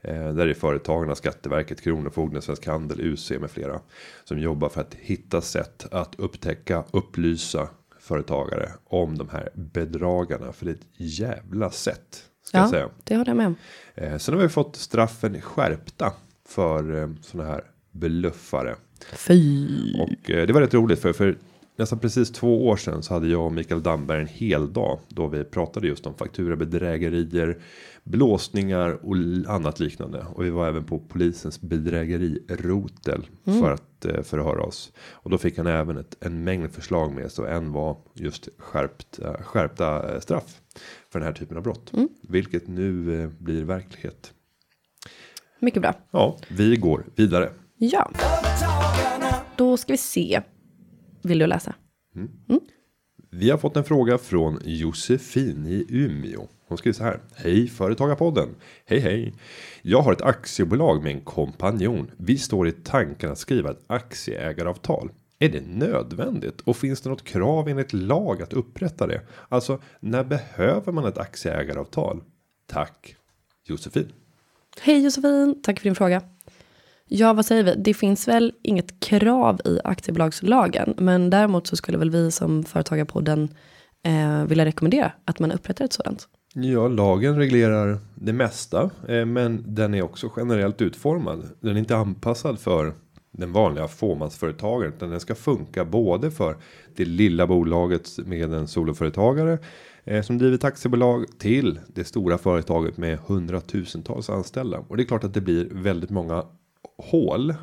[0.00, 3.80] Eh, där är företagarna, Skatteverket, Kronofogden, Svensk Handel, UC med flera.
[4.24, 7.68] Som jobbar för att hitta sätt att upptäcka, upplysa
[8.00, 10.52] företagare om de här bedragarna.
[10.52, 12.22] För det är ett jävla sätt.
[12.44, 12.88] Ska jag Ja, säga.
[13.04, 13.56] det håller jag med om.
[13.94, 16.12] Eh, sen har vi fått straffen skärpta
[16.48, 18.74] för eh, såna här bluffare.
[19.12, 19.68] Fy.
[20.00, 21.36] Och det var rätt roligt för, för
[21.76, 25.26] nästan precis två år sedan så hade jag och Mikael Damberg en hel dag då
[25.26, 27.58] vi pratade just om fakturabedrägerier,
[28.04, 29.16] blåsningar och
[29.54, 30.26] annat liknande.
[30.34, 34.92] Och vi var även på polisens bedrägerirotel för att eh, förhöra oss.
[34.98, 38.48] Och då fick han även ett, en mängd förslag med sig och en var just
[38.58, 40.60] skärpt, eh, skärpta eh, straff
[41.12, 41.92] för den här typen av brott.
[42.28, 44.32] Vilket nu blir verklighet.
[45.60, 45.94] Mycket bra.
[46.10, 47.50] Ja, vi går vidare.
[47.76, 48.10] Ja,
[49.56, 50.42] då ska vi se.
[51.24, 51.74] Vill du läsa?
[53.30, 56.48] Vi har fått en fråga från Josefin i Umeå.
[56.68, 57.20] Hon skriver så här.
[57.34, 58.48] Hej Företagarpodden.
[58.86, 59.34] Hej hej.
[59.82, 62.10] Jag har ett aktiebolag med en kompanjon.
[62.16, 65.10] Vi står i tanken att skriva ett aktieägaravtal.
[65.38, 69.20] Är det nödvändigt och finns det något krav enligt lag att upprätta det?
[69.48, 72.22] Alltså när behöver man ett aktieägaravtal?
[72.66, 73.16] Tack
[73.64, 74.12] Josefin.
[74.80, 76.22] Hej Josefin, tack för din fråga.
[77.08, 77.74] Ja, vad säger vi?
[77.74, 83.48] Det finns väl inget krav i aktiebolagslagen, men däremot så skulle väl vi som företagarpodden
[84.02, 86.28] eh, vilja rekommendera att man upprättar ett sådant.
[86.54, 91.48] Ja, lagen reglerar det mesta, eh, men den är också generellt utformad.
[91.60, 92.94] Den är inte anpassad för
[93.32, 96.56] den vanliga fåmansföretagaren, utan den ska funka både för
[96.96, 99.58] det lilla bolaget med en soloföretagare
[100.04, 104.78] eh, som driver ett aktiebolag till det stora företaget med hundratusentals anställda.
[104.88, 106.44] Och det är klart att det blir väldigt många
[106.98, 107.54] hål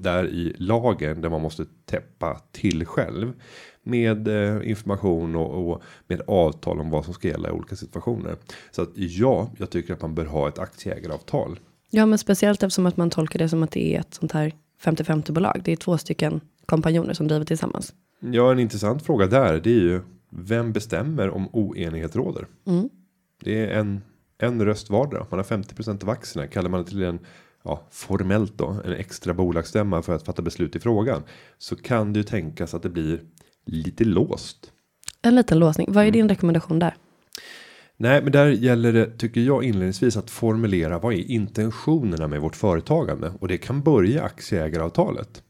[0.00, 3.32] där i lagen där man måste täppa till själv
[3.82, 8.36] med eh, information och, och med avtal om vad som ska gälla i olika situationer.
[8.70, 11.60] Så att ja, jag tycker att man bör ha ett aktieägaravtal.
[11.90, 14.52] Ja, men speciellt eftersom att man tolkar det som att det är ett sånt här
[14.82, 15.60] 50-50 bolag.
[15.64, 17.94] Det är två stycken kompanjoner som driver tillsammans.
[18.20, 19.60] Ja, en intressant fråga där.
[19.60, 22.46] Det är ju vem bestämmer om oenighet råder?
[23.44, 24.00] Det är en
[24.38, 25.26] en röst vardera.
[25.30, 26.48] Man har 50 av aktierna.
[26.48, 27.18] Kallar man det till en
[27.68, 31.22] ja, formellt då en extra bolagsstämma för att fatta beslut i frågan
[31.58, 33.20] så kan det ju tänkas att det blir
[33.66, 34.72] lite låst.
[35.22, 35.92] En liten låsning.
[35.92, 36.94] Vad är din rekommendation där?
[37.96, 42.56] Nej, men där gäller det tycker jag inledningsvis att formulera vad är intentionerna med vårt
[42.56, 45.42] företagande och det kan börja aktieägaravtalet.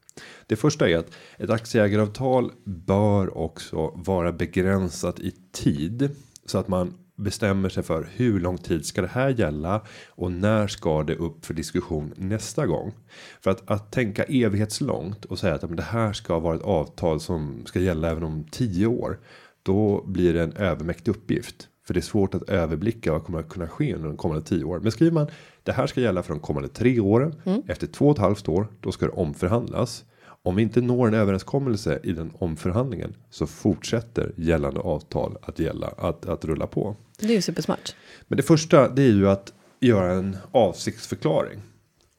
[0.46, 6.11] Det första är att ett aktieägaravtal bör också vara begränsat i tid
[6.46, 10.66] så att man bestämmer sig för hur lång tid ska det här gälla och när
[10.66, 12.92] ska det upp för diskussion nästa gång.
[13.40, 17.20] För att, att tänka evighetslångt och säga att men det här ska vara ett avtal
[17.20, 19.18] som ska gälla även om tio år.
[19.62, 21.68] Då blir det en övermäktig uppgift.
[21.87, 24.64] För det är svårt att överblicka vad kommer att kunna ske under de kommande tio
[24.64, 24.81] år.
[24.81, 25.26] Men skriver man
[25.62, 27.35] det här ska gälla för de kommande tre åren.
[27.66, 30.04] Efter två och ett halvt år då ska det omförhandlas.
[30.42, 35.87] Om vi inte når en överenskommelse i den omförhandlingen så fortsätter gällande avtal att gälla
[35.87, 36.96] att, att rulla på.
[37.20, 37.94] Det är ju supersmart.
[38.28, 41.61] Men det första det är ju att göra en avsiktsförklaring.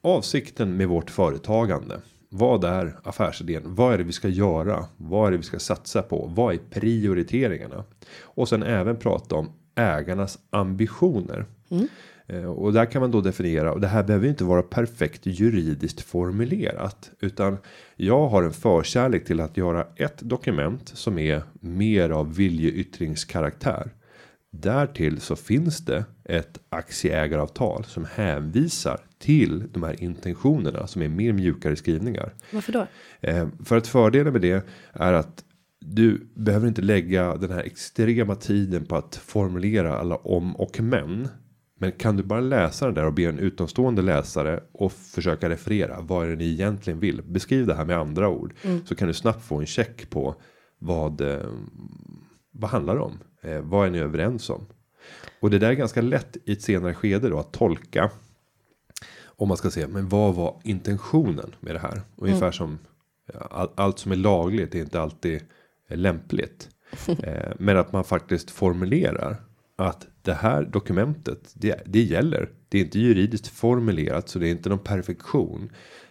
[0.01, 2.01] Avsikten med vårt företagande.
[2.29, 3.61] Vad är affärsidén?
[3.65, 4.85] Vad är det vi ska göra?
[4.97, 6.31] Vad är det vi ska satsa på?
[6.35, 7.83] Vad är prioriteringarna?
[8.21, 11.45] Och sen även prata om ägarnas ambitioner.
[12.27, 16.01] Eh, Och där kan man då definiera och det här behöver inte vara perfekt juridiskt
[16.01, 17.57] formulerat utan
[17.95, 23.91] jag har en förkärlek till att göra ett dokument som är mer av viljeyttringskaraktär.
[24.51, 31.33] Därtill så finns det ett aktieägaravtal som hänvisar till de här intentionerna som är mer
[31.33, 32.33] mjukare skrivningar.
[32.51, 32.87] Varför då?
[33.21, 35.43] Eh, för att fördelen med det är att
[35.81, 41.27] du behöver inte lägga den här extrema tiden på att formulera alla om och men.
[41.79, 46.01] Men kan du bara läsa den där och be en utomstående läsare och försöka referera
[46.01, 47.21] vad är det ni egentligen vill?
[47.21, 48.53] Beskriv det här med andra ord
[48.85, 50.35] så kan du snabbt få en check på
[50.79, 51.49] vad eh,
[52.51, 53.19] vad handlar det om?
[53.41, 54.65] Eh, vad är ni överens om?
[55.39, 58.11] Och det där är ganska lätt i ett senare skede då att tolka.
[59.23, 62.01] Om man ska se, men vad var intentionen med det här?
[62.15, 62.79] Ungefär som
[63.33, 65.41] ja, all, allt som är lagligt är inte alltid
[65.87, 66.69] eh, lämpligt.
[67.23, 69.37] eh, men att man faktiskt formulerar
[69.75, 72.49] att det här dokumentet det, det gäller.
[72.69, 75.69] Det är inte juridiskt formulerat så det är inte någon perfektion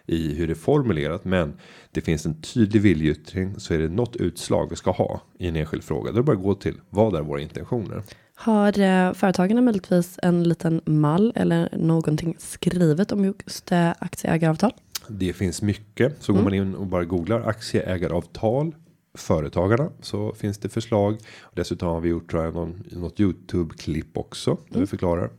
[0.09, 1.25] i hur det är formulerat.
[1.25, 1.55] Men
[1.91, 5.57] det finns en tydlig viljeyttring så är det något utslag vi ska ha i en
[5.57, 6.13] enskild fråga.
[6.13, 8.03] Då bara gå till vad är våra intentioner?
[8.35, 14.73] Har eh, företagarna möjligtvis en liten mall eller någonting skrivet om just eh, aktieägaravtal?
[15.09, 18.75] Det finns mycket så går man in och bara googlar aktieägaravtal
[19.15, 21.19] företagarna så finns det förslag.
[21.55, 25.31] Dessutom har vi gjort tror jag, någon, något Youtube klipp också där vi förklarar.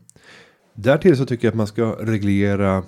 [0.81, 2.83] Därtill så tycker jag att man ska reglera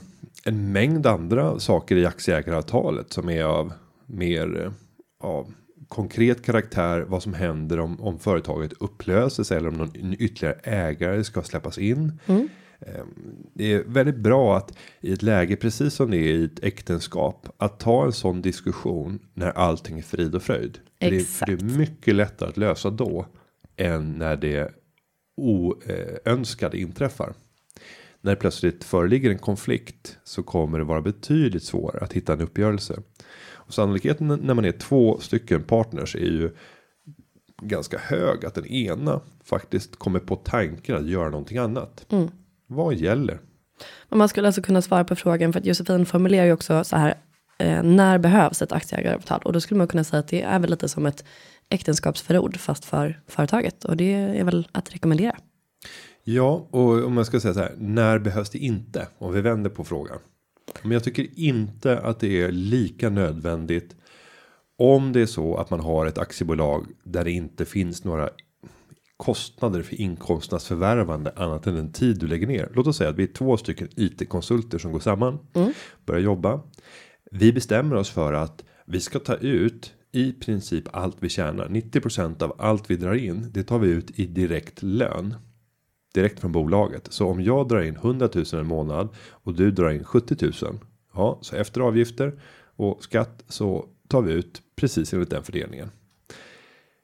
[0.45, 3.73] en mängd andra saker i aktieägaravtalet som är av
[4.05, 4.71] mer eh,
[5.19, 5.53] av
[5.87, 11.41] konkret karaktär vad som händer om, om företaget upplöses eller om någon ytterligare ägare ska
[11.41, 12.19] släppas in.
[12.79, 13.03] Eh,
[13.53, 17.47] det är väldigt bra att i ett läge precis som det är i ett äktenskap
[17.57, 20.79] att ta en sån diskussion när allting är frid och fröjd.
[20.99, 23.25] För Det, är, det är mycket lättare att lösa då
[23.77, 24.71] än när det
[25.37, 27.33] oönskade inträffar.
[28.21, 32.99] När plötsligt föreligger en konflikt så kommer det vara betydligt svårare att hitta en uppgörelse.
[33.51, 36.55] Och sannolikheten när man är två stycken partners är ju
[37.61, 42.05] ganska hög att den ena faktiskt kommer på tanken att göra någonting annat.
[42.11, 42.29] Mm.
[42.67, 43.39] Vad gäller?
[44.09, 46.95] Men man skulle alltså kunna svara på frågan för att Josefin formulerar ju också så
[46.95, 47.13] här.
[47.57, 49.41] Eh, när behövs ett aktieägaravtal?
[49.43, 51.25] Och då skulle man kunna säga att det är väl lite som ett
[51.69, 55.35] äktenskapsförord fast för företaget och det är väl att rekommendera.
[56.23, 59.07] Ja, och om man ska säga så här, när behövs det inte?
[59.17, 60.17] Om vi vänder på frågan.
[60.81, 63.95] Men jag tycker inte att det är lika nödvändigt.
[64.77, 68.29] Om det är så att man har ett aktiebolag där det inte finns några
[69.17, 72.69] kostnader för inkomsternas förvärvande annat än den tid du lägger ner.
[72.73, 75.73] Låt oss säga att vi är två stycken IT konsulter som går samman, Mm.
[76.05, 76.61] börjar jobba.
[77.31, 81.69] Vi bestämmer oss för att vi ska ta ut i princip allt vi tjänar.
[81.69, 85.35] 90% av allt vi drar in, det tar vi ut i direkt lön.
[86.13, 87.07] Direkt från bolaget.
[87.09, 90.79] Så om jag drar in 100 000 en månad och du drar in 70 000.
[91.13, 92.41] Ja, så efter avgifter
[92.75, 95.91] och skatt så tar vi ut precis enligt den fördelningen.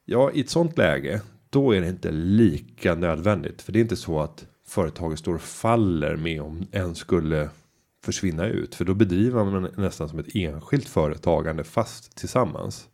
[0.05, 3.61] Ja, i ett sånt läge, då är det inte lika nödvändigt.
[3.61, 7.49] För det är inte så att företaget står och faller med om en skulle
[8.03, 8.75] försvinna ut.
[8.75, 12.87] För då bedriver man nästan som ett enskilt företagande fast tillsammans.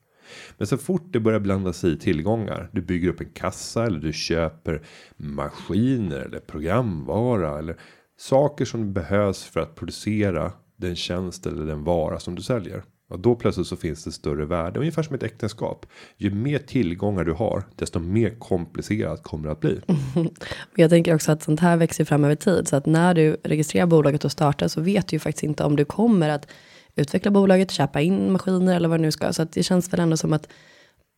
[0.57, 2.69] Men så fort det börjar blanda sig i tillgångar.
[2.71, 4.81] Du bygger upp en kassa eller du köper
[5.17, 7.75] maskiner eller programvara eller
[8.17, 12.83] saker som behövs för att producera den tjänst eller den vara som du säljer.
[13.09, 15.86] Och då plötsligt så finns det större värde ungefär som ett äktenskap.
[16.17, 19.81] Ju mer tillgångar du har, desto mer komplicerat kommer det att bli.
[20.13, 20.29] Men
[20.75, 23.86] jag tänker också att sånt här växer fram över tid så att när du registrerar
[23.86, 26.47] bolaget och startar så vet du ju faktiskt inte om du kommer att
[26.95, 29.34] utveckla bolaget, köpa in maskiner eller vad det nu ska.
[29.34, 30.47] Så att det känns väl ändå som att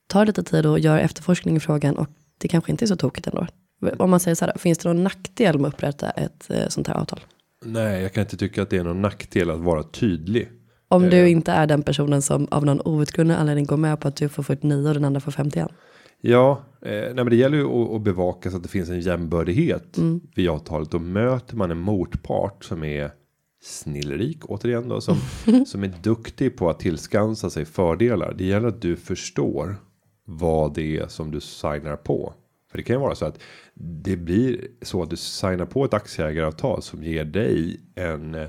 [0.07, 2.07] ta lite tid och gör efterforskning i frågan och
[2.37, 3.47] det kanske inte är så tokigt ändå.
[3.97, 6.87] Om man säger så här, finns det någon nackdel med att upprätta ett eh, sånt
[6.87, 7.19] här avtal?
[7.65, 10.49] Nej, jag kan inte tycka att det är någon nackdel att vara tydlig.
[10.87, 11.31] Om du Eh.
[11.31, 14.43] inte är den personen som av någon outgrundlig anledning går med på att du får
[14.43, 15.67] 49 och den andra får 51.
[16.21, 19.97] Ja, eh, nej men det gäller ju att, bevaka så att det finns en jämbördighet
[20.35, 20.91] vid avtalet.
[20.91, 23.11] Då möter man en motpart som är
[23.65, 25.17] snillrik återigen då som
[25.65, 28.33] som är duktig på att tillskansa sig fördelar.
[28.37, 29.75] Det gäller att du förstår
[30.25, 32.33] vad det är som du signar på.
[32.71, 33.39] För det kan ju vara så att
[33.73, 38.47] det blir så att du signar på ett aktieägaravtal som ger dig en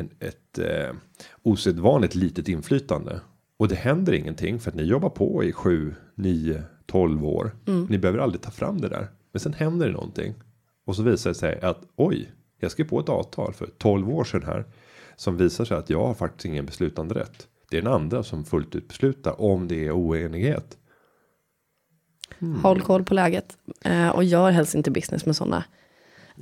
[0.00, 0.96] en, ett eh,
[1.42, 3.20] osedvanligt litet inflytande.
[3.56, 7.56] Och det händer ingenting för att ni jobbar på i 7, 9, 12 år.
[7.88, 9.08] Ni behöver aldrig ta fram det där.
[9.32, 10.34] Men sen händer det någonting.
[10.84, 14.24] Och så visar det sig att oj, jag skrev på ett avtal för 12 år
[14.24, 14.64] sedan här.
[15.16, 17.48] Som visar sig att jag har faktiskt ingen beslutande rätt.
[17.70, 20.76] Det är den andra som fullt ut beslutar om det är oenighet.
[22.62, 23.56] Håll koll på läget.
[23.84, 25.64] Eh, och gör helst inte business med sådana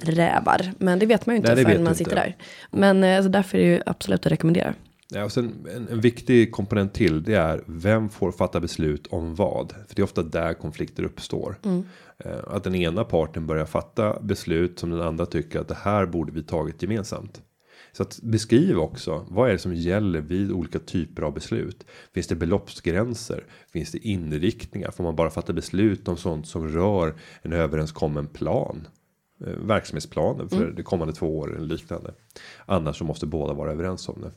[0.03, 0.73] rävar.
[0.79, 2.23] Men det vet man ju inte Nej, förrän man sitter inte.
[2.23, 2.37] där.
[2.71, 4.75] Men eh, så därför är det ju absolut att rekommendera.
[5.15, 9.35] Ja, och sen en, en viktig komponent till det är vem får fatta beslut om
[9.35, 9.73] vad?
[9.73, 11.57] För det är ofta där konflikter uppstår.
[12.19, 16.07] Eh, Att den ena parten börjar fatta beslut som den andra tycker att det här
[16.07, 17.43] borde vi tagit gemensamt.
[17.93, 21.87] Så att beskriv också vad är det som gäller vid olika typer av beslut.
[22.15, 23.45] Finns det beloppsgränser?
[23.73, 24.91] Finns det inriktningar?
[24.91, 28.89] Får man bara fatta beslut om sånt som rör en överenskommen plan?
[29.47, 32.15] Eh, verksamhetsplanen för de kommande två åren liknande.
[32.67, 34.31] Annars så måste båda vara överens om det.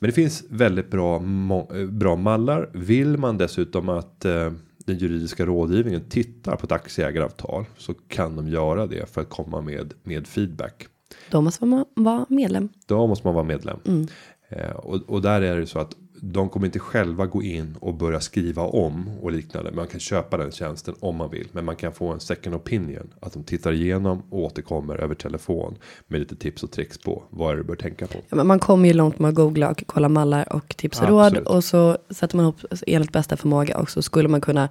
[0.00, 2.70] Men det finns väldigt bra, eh, bra mallar.
[2.72, 4.52] Vill man dessutom att eh,
[4.86, 9.60] den juridiska rådgivningen tittar på ett aktieägaravtal så kan de göra det för att komma
[9.60, 10.86] med med feedback.
[11.30, 12.68] Då måste man vara medlem.
[12.86, 14.06] Då måste man vara medlem.
[14.48, 17.94] Eh, och, och där är det så att de kommer inte själva gå in och
[17.94, 19.72] börja skriva om och liknande.
[19.72, 23.14] Man kan köpa den tjänsten om man vill, men man kan få en second opinion
[23.20, 27.50] att de tittar igenom och återkommer över telefon med lite tips och tricks på vad
[27.50, 28.18] är det du bör tänka på.
[28.28, 31.08] Ja, men man kommer ju långt med att googla och kolla mallar och tips och
[31.08, 31.36] råd.
[31.38, 32.56] Och så sätter man ihop
[32.86, 33.78] enligt bästa förmåga.
[33.78, 34.68] Och så skulle man kunna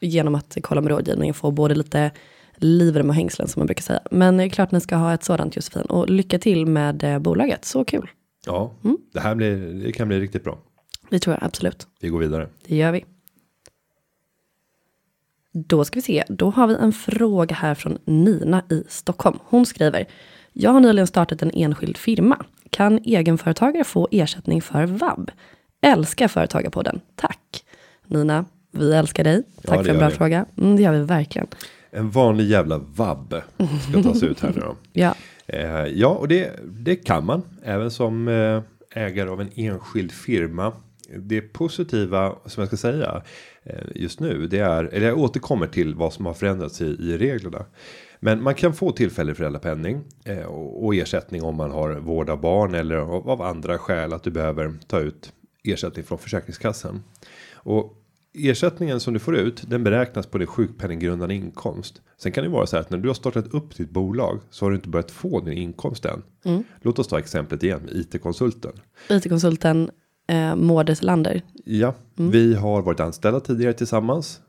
[0.00, 2.10] genom att kolla med rådgivningen få både lite
[2.56, 4.00] livrem och hängslen som man brukar säga.
[4.10, 5.82] Men det är klart ni ska ha ett sådant Josefin.
[5.82, 7.64] Och lycka till med eh, bolaget.
[7.64, 8.10] Så kul.
[8.46, 8.72] Ja,
[9.12, 10.58] det här blir, det kan bli riktigt bra.
[11.10, 11.86] Det tror jag absolut.
[12.00, 12.48] Vi går vidare.
[12.66, 13.04] Det gör vi.
[15.52, 19.38] Då ska vi se, då har vi en fråga här från Nina i Stockholm.
[19.44, 20.06] Hon skriver,
[20.52, 22.44] jag har nyligen startat en enskild firma.
[22.70, 25.30] Kan egenföretagare få ersättning för vab?
[25.80, 27.64] Älskar företagarpodden, tack.
[28.06, 29.42] Nina, vi älskar dig.
[29.56, 30.14] Ja, Tack det för en bra vi.
[30.14, 30.46] fråga.
[30.58, 31.46] Mm, det gör vi verkligen.
[31.94, 33.34] En vanlig jävla vabb
[33.90, 34.76] ska tas ut här nu då.
[34.92, 35.14] Ja,
[35.46, 38.62] Eh, ja, och det, det kan man även som eh,
[39.02, 40.72] ägare av en enskild firma.
[41.16, 43.22] Det positiva som jag ska säga
[43.62, 47.18] eh, just nu, det är, eller jag återkommer till vad som har förändrats i, i
[47.18, 47.64] reglerna.
[48.20, 52.40] Men man kan få tillfällig föräldrapenning eh, och, och ersättning om man har vård av
[52.40, 55.32] barn eller av, av andra skäl att du behöver ta ut
[55.64, 57.02] ersättning från Försäkringskassan.
[57.54, 58.03] Och
[58.34, 62.00] ersättningen som du får ut den beräknas på din sjukpenninggrundande inkomst.
[62.16, 64.64] Sen kan det vara så här att när du har startat upp ditt bolag så
[64.64, 66.22] har du inte börjat få din inkomst än.
[66.82, 68.72] Låt oss ta exemplet igen med IT-konsulten.
[69.10, 69.90] IT-konsulten
[70.26, 71.42] eh, Lander.
[71.64, 74.40] Ja, vi har varit anställda tidigare tillsammans.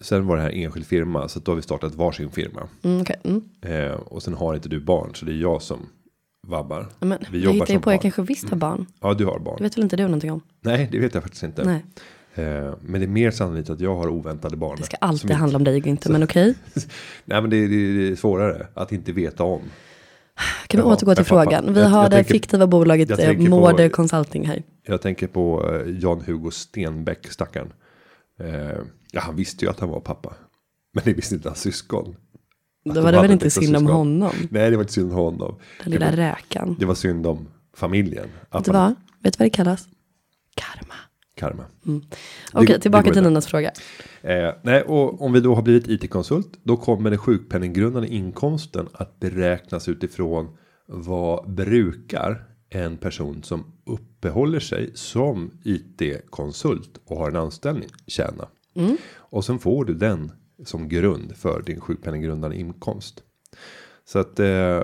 [0.00, 2.68] Sen var det här enskild firma så då har vi startat varsin firma.
[2.82, 3.16] Mm, okej.
[3.24, 3.42] mm.
[3.62, 5.78] Eh, och sen har inte du barn så det är jag som
[6.46, 6.88] vabbar.
[7.00, 8.02] Men, Vi jag jobbar hittar ju på, jag barn.
[8.02, 8.86] kanske visst har barn.
[9.00, 9.58] Ja, du har Det barn.
[9.62, 10.40] vet väl inte du någonting om?
[10.60, 11.64] Nej, det vet jag faktiskt inte.
[11.64, 11.84] Nej,
[12.34, 14.76] men det är mer sannolikt att jag har oväntade barn.
[14.78, 16.54] det ska alltid inte- handla om dig Günther, men okej.
[17.24, 19.60] Nej, men det är, det är svårare att inte veta om.
[20.66, 21.44] Kan vi Ja, återgå till fattar.
[21.44, 21.74] frågan?
[21.74, 24.62] Vi Jag- har jag det tänker- fiktiva bolaget eh, Mårder Consulting här.
[24.86, 27.72] Jag tänker på eh, Jan-Hugo Stenbeck, stackaren.
[28.40, 28.78] Eh,
[29.12, 30.32] ja, han visste ju att han var pappa.
[30.94, 32.16] Men det visste inte hans syskon.
[32.84, 34.32] Då var det väl inte synd om honom?
[34.50, 35.54] Nej, det var inte synd om honom.
[35.84, 36.76] Den lilla räkan.
[36.78, 38.28] Det var synd om familjen.
[38.52, 38.94] Vet du vad?
[39.22, 39.88] Vet du vad det kallas?
[40.54, 40.94] Karma.
[41.42, 41.64] Karma.
[42.52, 43.22] Okej, det tillbaka till.
[43.22, 43.72] Ninas fråga.
[44.20, 49.20] Eh, nej, och om vi då har blivit IT-konsult, då kommer den sjukpenninggrundande inkomsten att
[49.20, 57.88] beräknas utifrån vad brukar en person som uppehåller sig som IT-konsult och har en anställning
[58.06, 58.48] tjäna.
[59.16, 60.32] Och sen får du den
[60.64, 63.22] som grund för din sjukpenninggrundande inkomst.
[64.04, 64.82] Så att eh,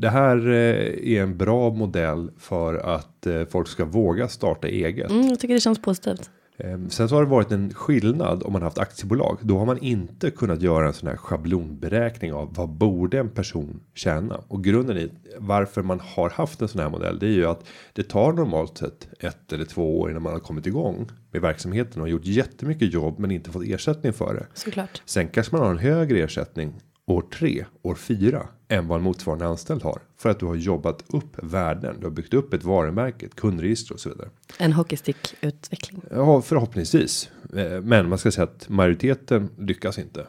[0.00, 5.10] det här eh, är en bra modell för att eh, folk ska våga starta eget.
[5.10, 6.30] Mm, jag tycker det känns positivt.
[6.58, 9.38] Ehm, Sen så har det varit en skillnad om man haft aktiebolag.
[9.42, 13.80] Då har man inte kunnat göra en sån här schablonberäkning av vad borde en person
[13.94, 14.40] tjäna.
[14.48, 17.18] Och grunden i varför man har haft en sån här modell.
[17.18, 20.40] Det är ju att det tar normalt sett ett eller två år innan man har
[20.40, 24.46] kommit igång med verksamheten och gjort jättemycket jobb men inte fått ersättning för det.
[24.54, 25.02] Såklart.
[25.04, 26.74] Sen kanske man har en högre ersättning
[27.08, 31.04] år tre, år fyra än vad en motsvarande anställd har för att du har jobbat
[31.08, 31.96] upp värden.
[32.00, 34.28] Du har byggt upp ett varumärke, ett kundregister och så vidare.
[34.58, 36.02] En hockeystick-utveckling.
[36.10, 37.30] Ja, förhoppningsvis.
[37.56, 40.26] Eh, Men man ska säga att majoriteten lyckas inte.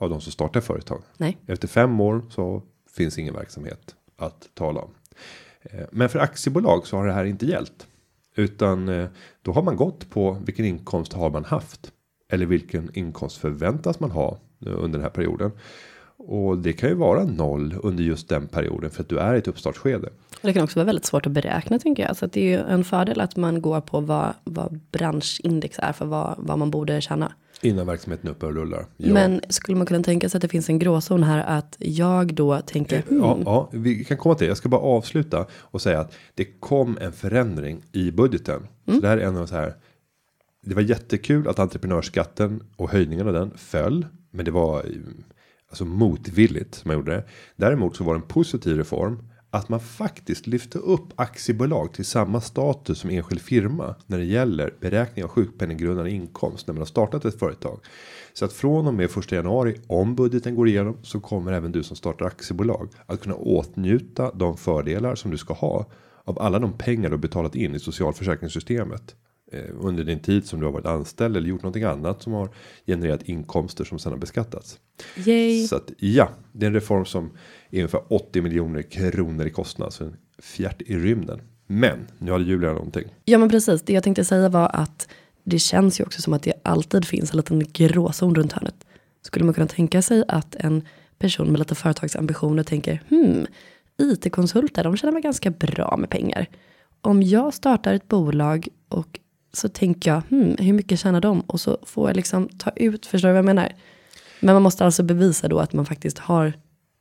[0.00, 1.02] Av de som startar företag.
[1.16, 1.38] Nej.
[1.46, 2.62] Efter fem år så
[2.96, 4.90] finns ingen verksamhet att tala om.
[5.62, 7.86] Eh, Men för aktiebolag så har det här inte gällt.
[8.36, 9.08] Utan eh,
[9.42, 11.92] då har man gått på vilken inkomst har man haft.
[12.28, 15.50] Eller vilken inkomst förväntas man ha under den här perioden.
[16.16, 19.38] Och det kan ju vara noll under just den perioden för att du är i
[19.38, 20.08] ett uppstartsskede.
[20.42, 22.16] Det kan också vara väldigt svårt att beräkna tänker jag.
[22.16, 25.92] Så att det är ju en fördel att man går på vad, vad branschindex är
[25.92, 27.32] för vad, vad man borde tjäna.
[27.62, 28.86] Innan verksamheten uppe och rullar.
[28.96, 29.12] Ja.
[29.12, 32.60] Men skulle man kunna tänka sig att det finns en gråzon här att jag då
[32.60, 34.50] tänker hmm, Ja, ja, vi kan komma till det.
[34.50, 38.66] Jag ska bara avsluta och säga att det kom en förändring i budgeten.
[38.86, 39.74] Så det här är en av så här.
[40.64, 44.84] Det var jättekul att entreprenörsskatten och höjningen av den föll, men det var
[45.72, 47.24] alltså motvilligt som man gjorde det.
[47.56, 49.18] Däremot så var det en positiv reform
[49.50, 54.74] att man faktiskt lyfte upp aktiebolag till samma status som enskild firma när det gäller
[54.80, 57.80] beräkning av sjukpenninggrundande inkomst när man har startat ett företag.
[58.32, 61.82] Så att från och med första januari om budgeten går igenom så kommer även du
[61.82, 65.86] som startar aktiebolag att kunna åtnjuta de fördelar som du ska ha
[66.24, 69.16] av alla de pengar du har betalat in i socialförsäkringssystemet
[69.80, 72.48] under din tid som du har varit anställd eller gjort någonting annat som har
[72.86, 74.78] genererat inkomster som sedan har beskattats.
[75.16, 75.66] yay.
[75.66, 77.30] Så att ja, det är en reform som
[77.70, 79.92] är ungefär 80 miljoner kronor i kostnad.
[79.92, 81.40] Så en fjärt i rymden.
[81.66, 83.04] Men nu hade Julia någonting.
[83.24, 85.08] Ja men precis, det jag tänkte säga var att
[85.44, 88.86] det känns ju också som att det alltid finns en liten gråzon runt hörnet.
[89.22, 90.82] Skulle man kunna tänka sig att en
[91.18, 93.46] person med lite företagsambitioner tänker hmm,
[93.98, 96.46] IT-konsulter, de tjänar väl ganska bra med pengar.
[97.00, 99.20] Om jag startar ett bolag och
[99.52, 101.40] så tänker jag, hmm, hur mycket tjänar de?
[101.40, 103.72] Och så får jag liksom ta ut, förstår du vad jag menar?
[104.40, 106.52] Men man måste alltså bevisa då att man faktiskt har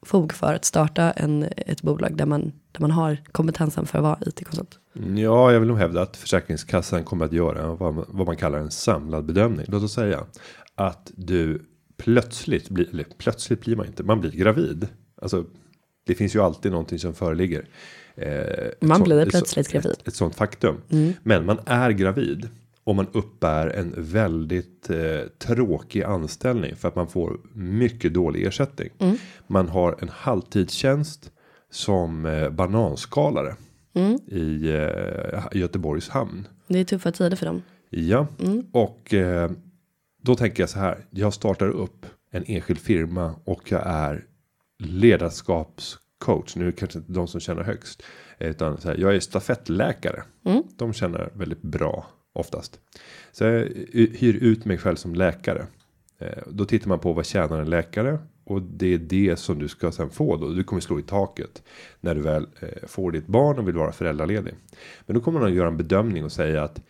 [0.06, 4.04] fog för att starta en, ett bolag där man, där man har kompetensen för att
[4.04, 4.80] vara IT-konsult.
[4.95, 5.18] Mm.
[5.18, 8.60] Ja, jag vill nog hävda att Försäkringskassan kommer att göra vad man, vad man kallar
[8.60, 9.66] en samlad bedömning.
[9.70, 10.26] Låt oss säga
[10.76, 11.66] att du
[11.97, 14.88] plötsligt blir, eller plötsligt blir man inte, man blir gravid.
[15.22, 15.45] Alltså,
[16.06, 17.66] det finns ju alltid någonting som föreligger.
[18.16, 19.91] Eh, ett Man sånt- blir ett plötsligt gravid.
[19.91, 20.82] Ett, ett sånt faktum.
[21.24, 22.49] Men man är gravid.
[22.84, 24.97] Och man uppbär en väldigt eh,
[25.39, 28.89] tråkig anställning för att man får mycket dålig ersättning.
[29.47, 31.32] Man har en halvtidstjänst
[31.72, 33.55] som eh, bananskalare
[34.28, 36.47] i eh, Göteborgs hamn.
[36.68, 37.62] Det är tuffa tider för dem.
[37.89, 38.28] Ja,
[38.72, 39.51] och eh,
[40.24, 41.05] då tänker jag så här.
[41.09, 44.26] Jag startar upp en enskild firma och jag är
[46.22, 46.55] ledarskapscoach.
[46.55, 48.03] Nu kanske inte de som känner högst.
[48.39, 50.24] Utan så här, jag är stafettläkare.
[50.78, 52.80] De känner väldigt bra oftast.
[53.32, 53.59] Så jag
[53.93, 55.67] hyr ut mig själv som läkare.
[56.19, 58.19] Eh, Då tittar man på vad tjänar en läkare.
[58.43, 60.49] Och det är det som du ska sen få då.
[60.49, 61.63] Du kommer slå i taket.
[62.01, 64.53] När du väl eh, får ditt barn och vill vara föräldraledig.
[65.05, 66.82] Men då kommer att göra en bedömning och säga att.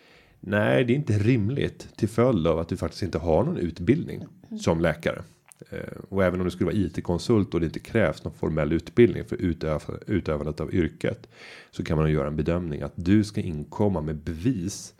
[0.43, 4.25] Nej, det är inte rimligt till följd av att du faktiskt inte har någon utbildning
[4.61, 5.21] som läkare.
[5.69, 9.25] Eh, Och även om du skulle vara IT-konsult och det inte krävs någon formell utbildning
[9.25, 11.27] för utöv utövandet av yrket.
[11.71, 14.93] Så kan man göra en bedömning att du ska inkomma med bevis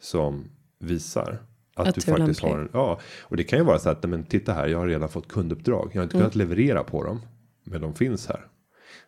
[0.00, 0.44] som
[0.78, 1.38] visar
[1.74, 4.24] att, Att du faktiskt har en, ja, och det kan ju vara så att, men
[4.24, 5.90] titta här, jag har redan fått kunduppdrag.
[5.92, 7.20] Jag har inte kunnat leverera på dem,
[7.64, 8.46] men de finns här.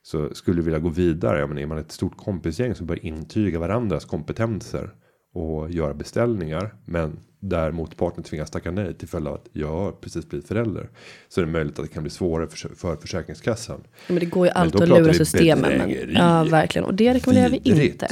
[0.02, 3.06] Så skulle du vilja gå vidare, ja, men är man ett stort kompisgäng som bör
[3.06, 4.90] intyga varandras kompetenser
[5.32, 9.92] och göra beställningar, men där motparten tvingas tacka nej till följd av att jag har
[9.92, 10.88] precis blivit förälder.
[11.28, 13.80] Så är det möjligt att det kan bli svårare för, för Försäkringskassan.
[14.08, 15.78] Men det går ju alltid att lura systemen.
[15.78, 16.84] Men, ja, verkligen.
[16.84, 18.08] Och det rekommenderar vi inte.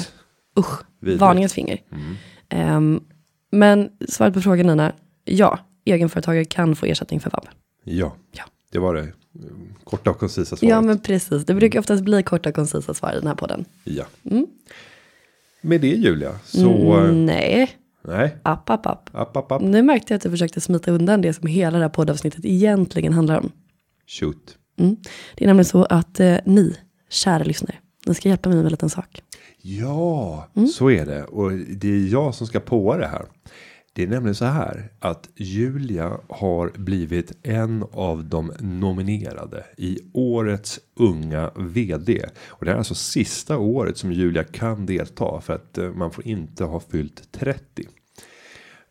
[0.58, 1.20] Usch, Vidrigt.
[1.20, 1.82] varningens finger.
[2.48, 3.00] Ehm,
[3.52, 4.92] men svaret på frågan Nina,
[5.24, 7.46] ja, egenföretagare kan få ersättning för vab.
[7.84, 8.44] Ja, Ja.
[8.72, 10.70] det var det mm, korta och koncisa svaret.
[10.70, 11.44] Ja, men precis.
[11.44, 13.64] Det brukar oftast bli korta och koncisa svar i den här podden.
[13.84, 14.04] Ja.
[15.60, 17.70] Med det Julia, så Mm, nej,
[18.04, 19.10] nej, app, app, app.
[19.12, 21.84] app, app, app, Nu märkte jag att du försökte smita undan det som hela det
[21.84, 23.52] här poddavsnittet egentligen handlar om.
[24.20, 24.56] shoot.
[24.78, 24.96] Mm.
[25.36, 26.76] Det är nämligen så att eh, ni,
[27.10, 29.22] kära lyssnare, ni ska hjälpa mig med en liten sak.
[29.62, 30.68] Ja, Mm.
[30.68, 31.24] så är det.
[31.24, 33.22] Och det är jag som ska påa det här.
[33.92, 40.80] Det är nämligen så här att Julia har blivit en av de nominerade i årets
[40.96, 42.24] unga vd.
[42.46, 46.26] Och det är alltså sista året som Julia kan delta för att eh, man får
[46.26, 47.88] inte ha fyllt 30.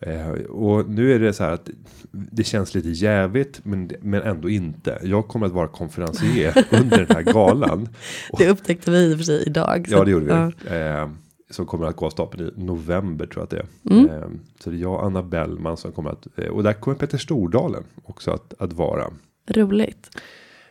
[0.02, 1.70] Eh, och nu är det så här att
[2.12, 5.00] det känns lite jävigt men, men ändå inte.
[5.04, 7.90] Jag kommer att vara konferencier under den här galan.
[8.38, 9.86] Det upptäckte vi i och för sig idag.
[9.90, 10.76] så Ja det gjorde vi.
[10.76, 11.12] ja.
[11.50, 14.00] Som kommer att gå av stapeln i november tror jag att det är.
[14.00, 14.10] Mm.
[14.10, 14.30] Eh,
[14.60, 16.28] så det är jag och Anna Bellman som kommer att.
[16.36, 19.08] Eh, och där kommer Peter Stordalen också att, att vara.
[19.48, 20.22] Roligt.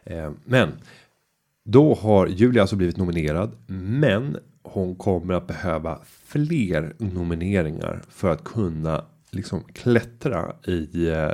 [0.05, 0.69] Eh, men
[1.65, 3.51] då har Julia alltså blivit nominerad.
[3.67, 11.33] Men hon kommer att behöva fler nomineringar för att kunna liksom klättra i eh,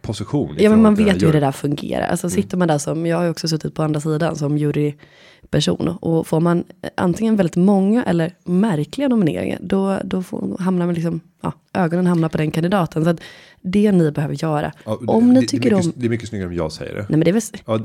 [0.00, 0.54] position.
[0.58, 2.08] Ja men man till den vet ju hur det där fungerar.
[2.08, 2.34] Alltså Mm.
[2.42, 5.88] sitter man där som, jag har ju också suttit på andra sidan som juryperson.
[5.88, 6.64] Och får man
[6.94, 9.58] antingen väldigt många eller märkliga nomineringar.
[9.62, 13.04] Då, då får, hamnar man liksom, ja, ögonen hamnar på den kandidaten.
[13.04, 13.20] Så att
[13.60, 14.72] det ni behöver göra.
[14.84, 16.72] Ja, om det, ni tycker det, är om, mycket, det är mycket snyggare om jag
[16.72, 17.00] säger det.
[17.00, 17.80] nej men det är väl, Ja,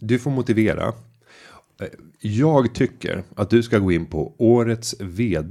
[0.00, 0.86] du får motivera.
[1.82, 1.86] Eh,
[2.20, 4.34] Jag tycker att du ska gå in på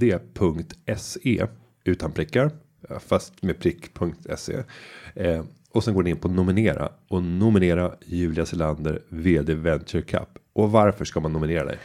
[0.09, 1.45] åretsvd.se
[1.83, 2.51] utan prickar
[2.89, 4.53] eh, fast med prick.se
[5.19, 10.29] eh, och sen går ni in på nominera och nominera Julia Selander vd Venture Cup.
[10.53, 11.77] Och varför ska man nominera dig?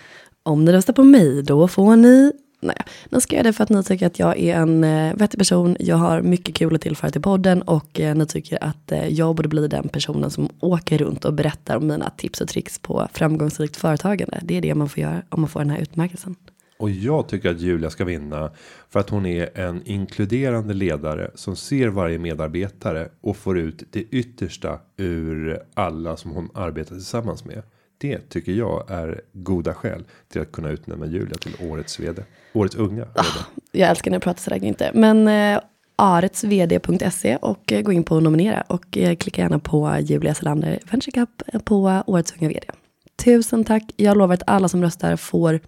[0.45, 2.77] om ni röstar på mig då får ni, nej,
[3.09, 5.77] nu ska göra det för att ni tycker att jag är en eh, vettig person.
[5.81, 9.37] Jag har mycket kul att tillföra till podden och eh, ni tycker att eh, jag
[9.37, 13.09] borde bli den personen som åker runt och berättar om mina tips och tricks på
[13.13, 14.41] framgångsrikt företagande.
[14.43, 16.37] Det är det man får göra om man får den här utmärkelsen.
[16.77, 18.51] Och jag tycker att Julia ska vinna
[18.91, 24.03] för att hon är en inkluderande ledare som ser varje medarbetare och får ut det
[24.03, 27.63] yttersta ur alla som hon arbetar tillsammans med.
[27.99, 32.23] Det tycker jag är goda skäl till att kunna utnämna Julia till årets vd.
[32.53, 33.11] Årets unga vd.
[33.15, 33.25] Ah,
[33.73, 34.91] jag älskar när jag pratar sådär inte.
[34.95, 35.61] Men eh,
[35.97, 41.13] aretsvd.se och eh, gå in på nominera och eh, klicka gärna på Julia Selander Venture
[41.13, 42.67] Cup på Årets Unga VD.
[43.25, 43.83] Tusen tack.
[43.97, 45.61] Jag lovar att alla som röstar får,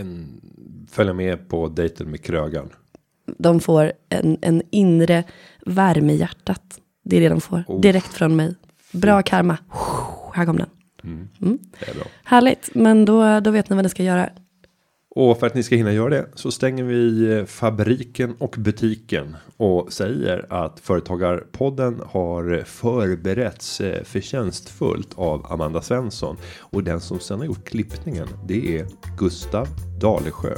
[0.00, 0.40] en,
[0.90, 2.70] följa med på dejten med Krögan.
[3.38, 5.24] de får en, en inre
[5.66, 6.80] värme i hjärtat.
[7.04, 7.64] Det är det de får.
[7.66, 7.80] Oh.
[7.80, 8.54] Direkt från mig.
[8.92, 9.58] Bra karma.
[10.34, 10.68] Här kom den.
[11.80, 12.04] Det är bra.
[12.24, 14.30] Härligt, men då, då vet ni vad ni ska göra.
[15.20, 19.36] Och för att ni ska hinna göra det så stänger vi eh, fabriken och butiken
[19.56, 27.38] och säger att företagarpodden har förberetts eh, förtjänstfullt av Amanda Svensson och den som sen
[27.38, 28.28] har gjort klippningen.
[28.46, 28.86] Det är
[29.18, 29.68] Gustav
[30.00, 30.54] Dalesjö.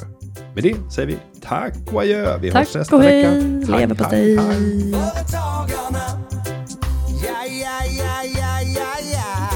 [0.55, 2.39] Med det säger vi tack och adjö.
[2.39, 3.31] Vi hörs Tack nästa och vecka.
[3.31, 3.67] hej.
[3.67, 4.37] Tack, Leverpastej.
[4.37, 4.57] tack, tack.
[4.57, 6.21] Företagarna.
[7.25, 9.50] Ja, ja, ja, ja, ja, ja.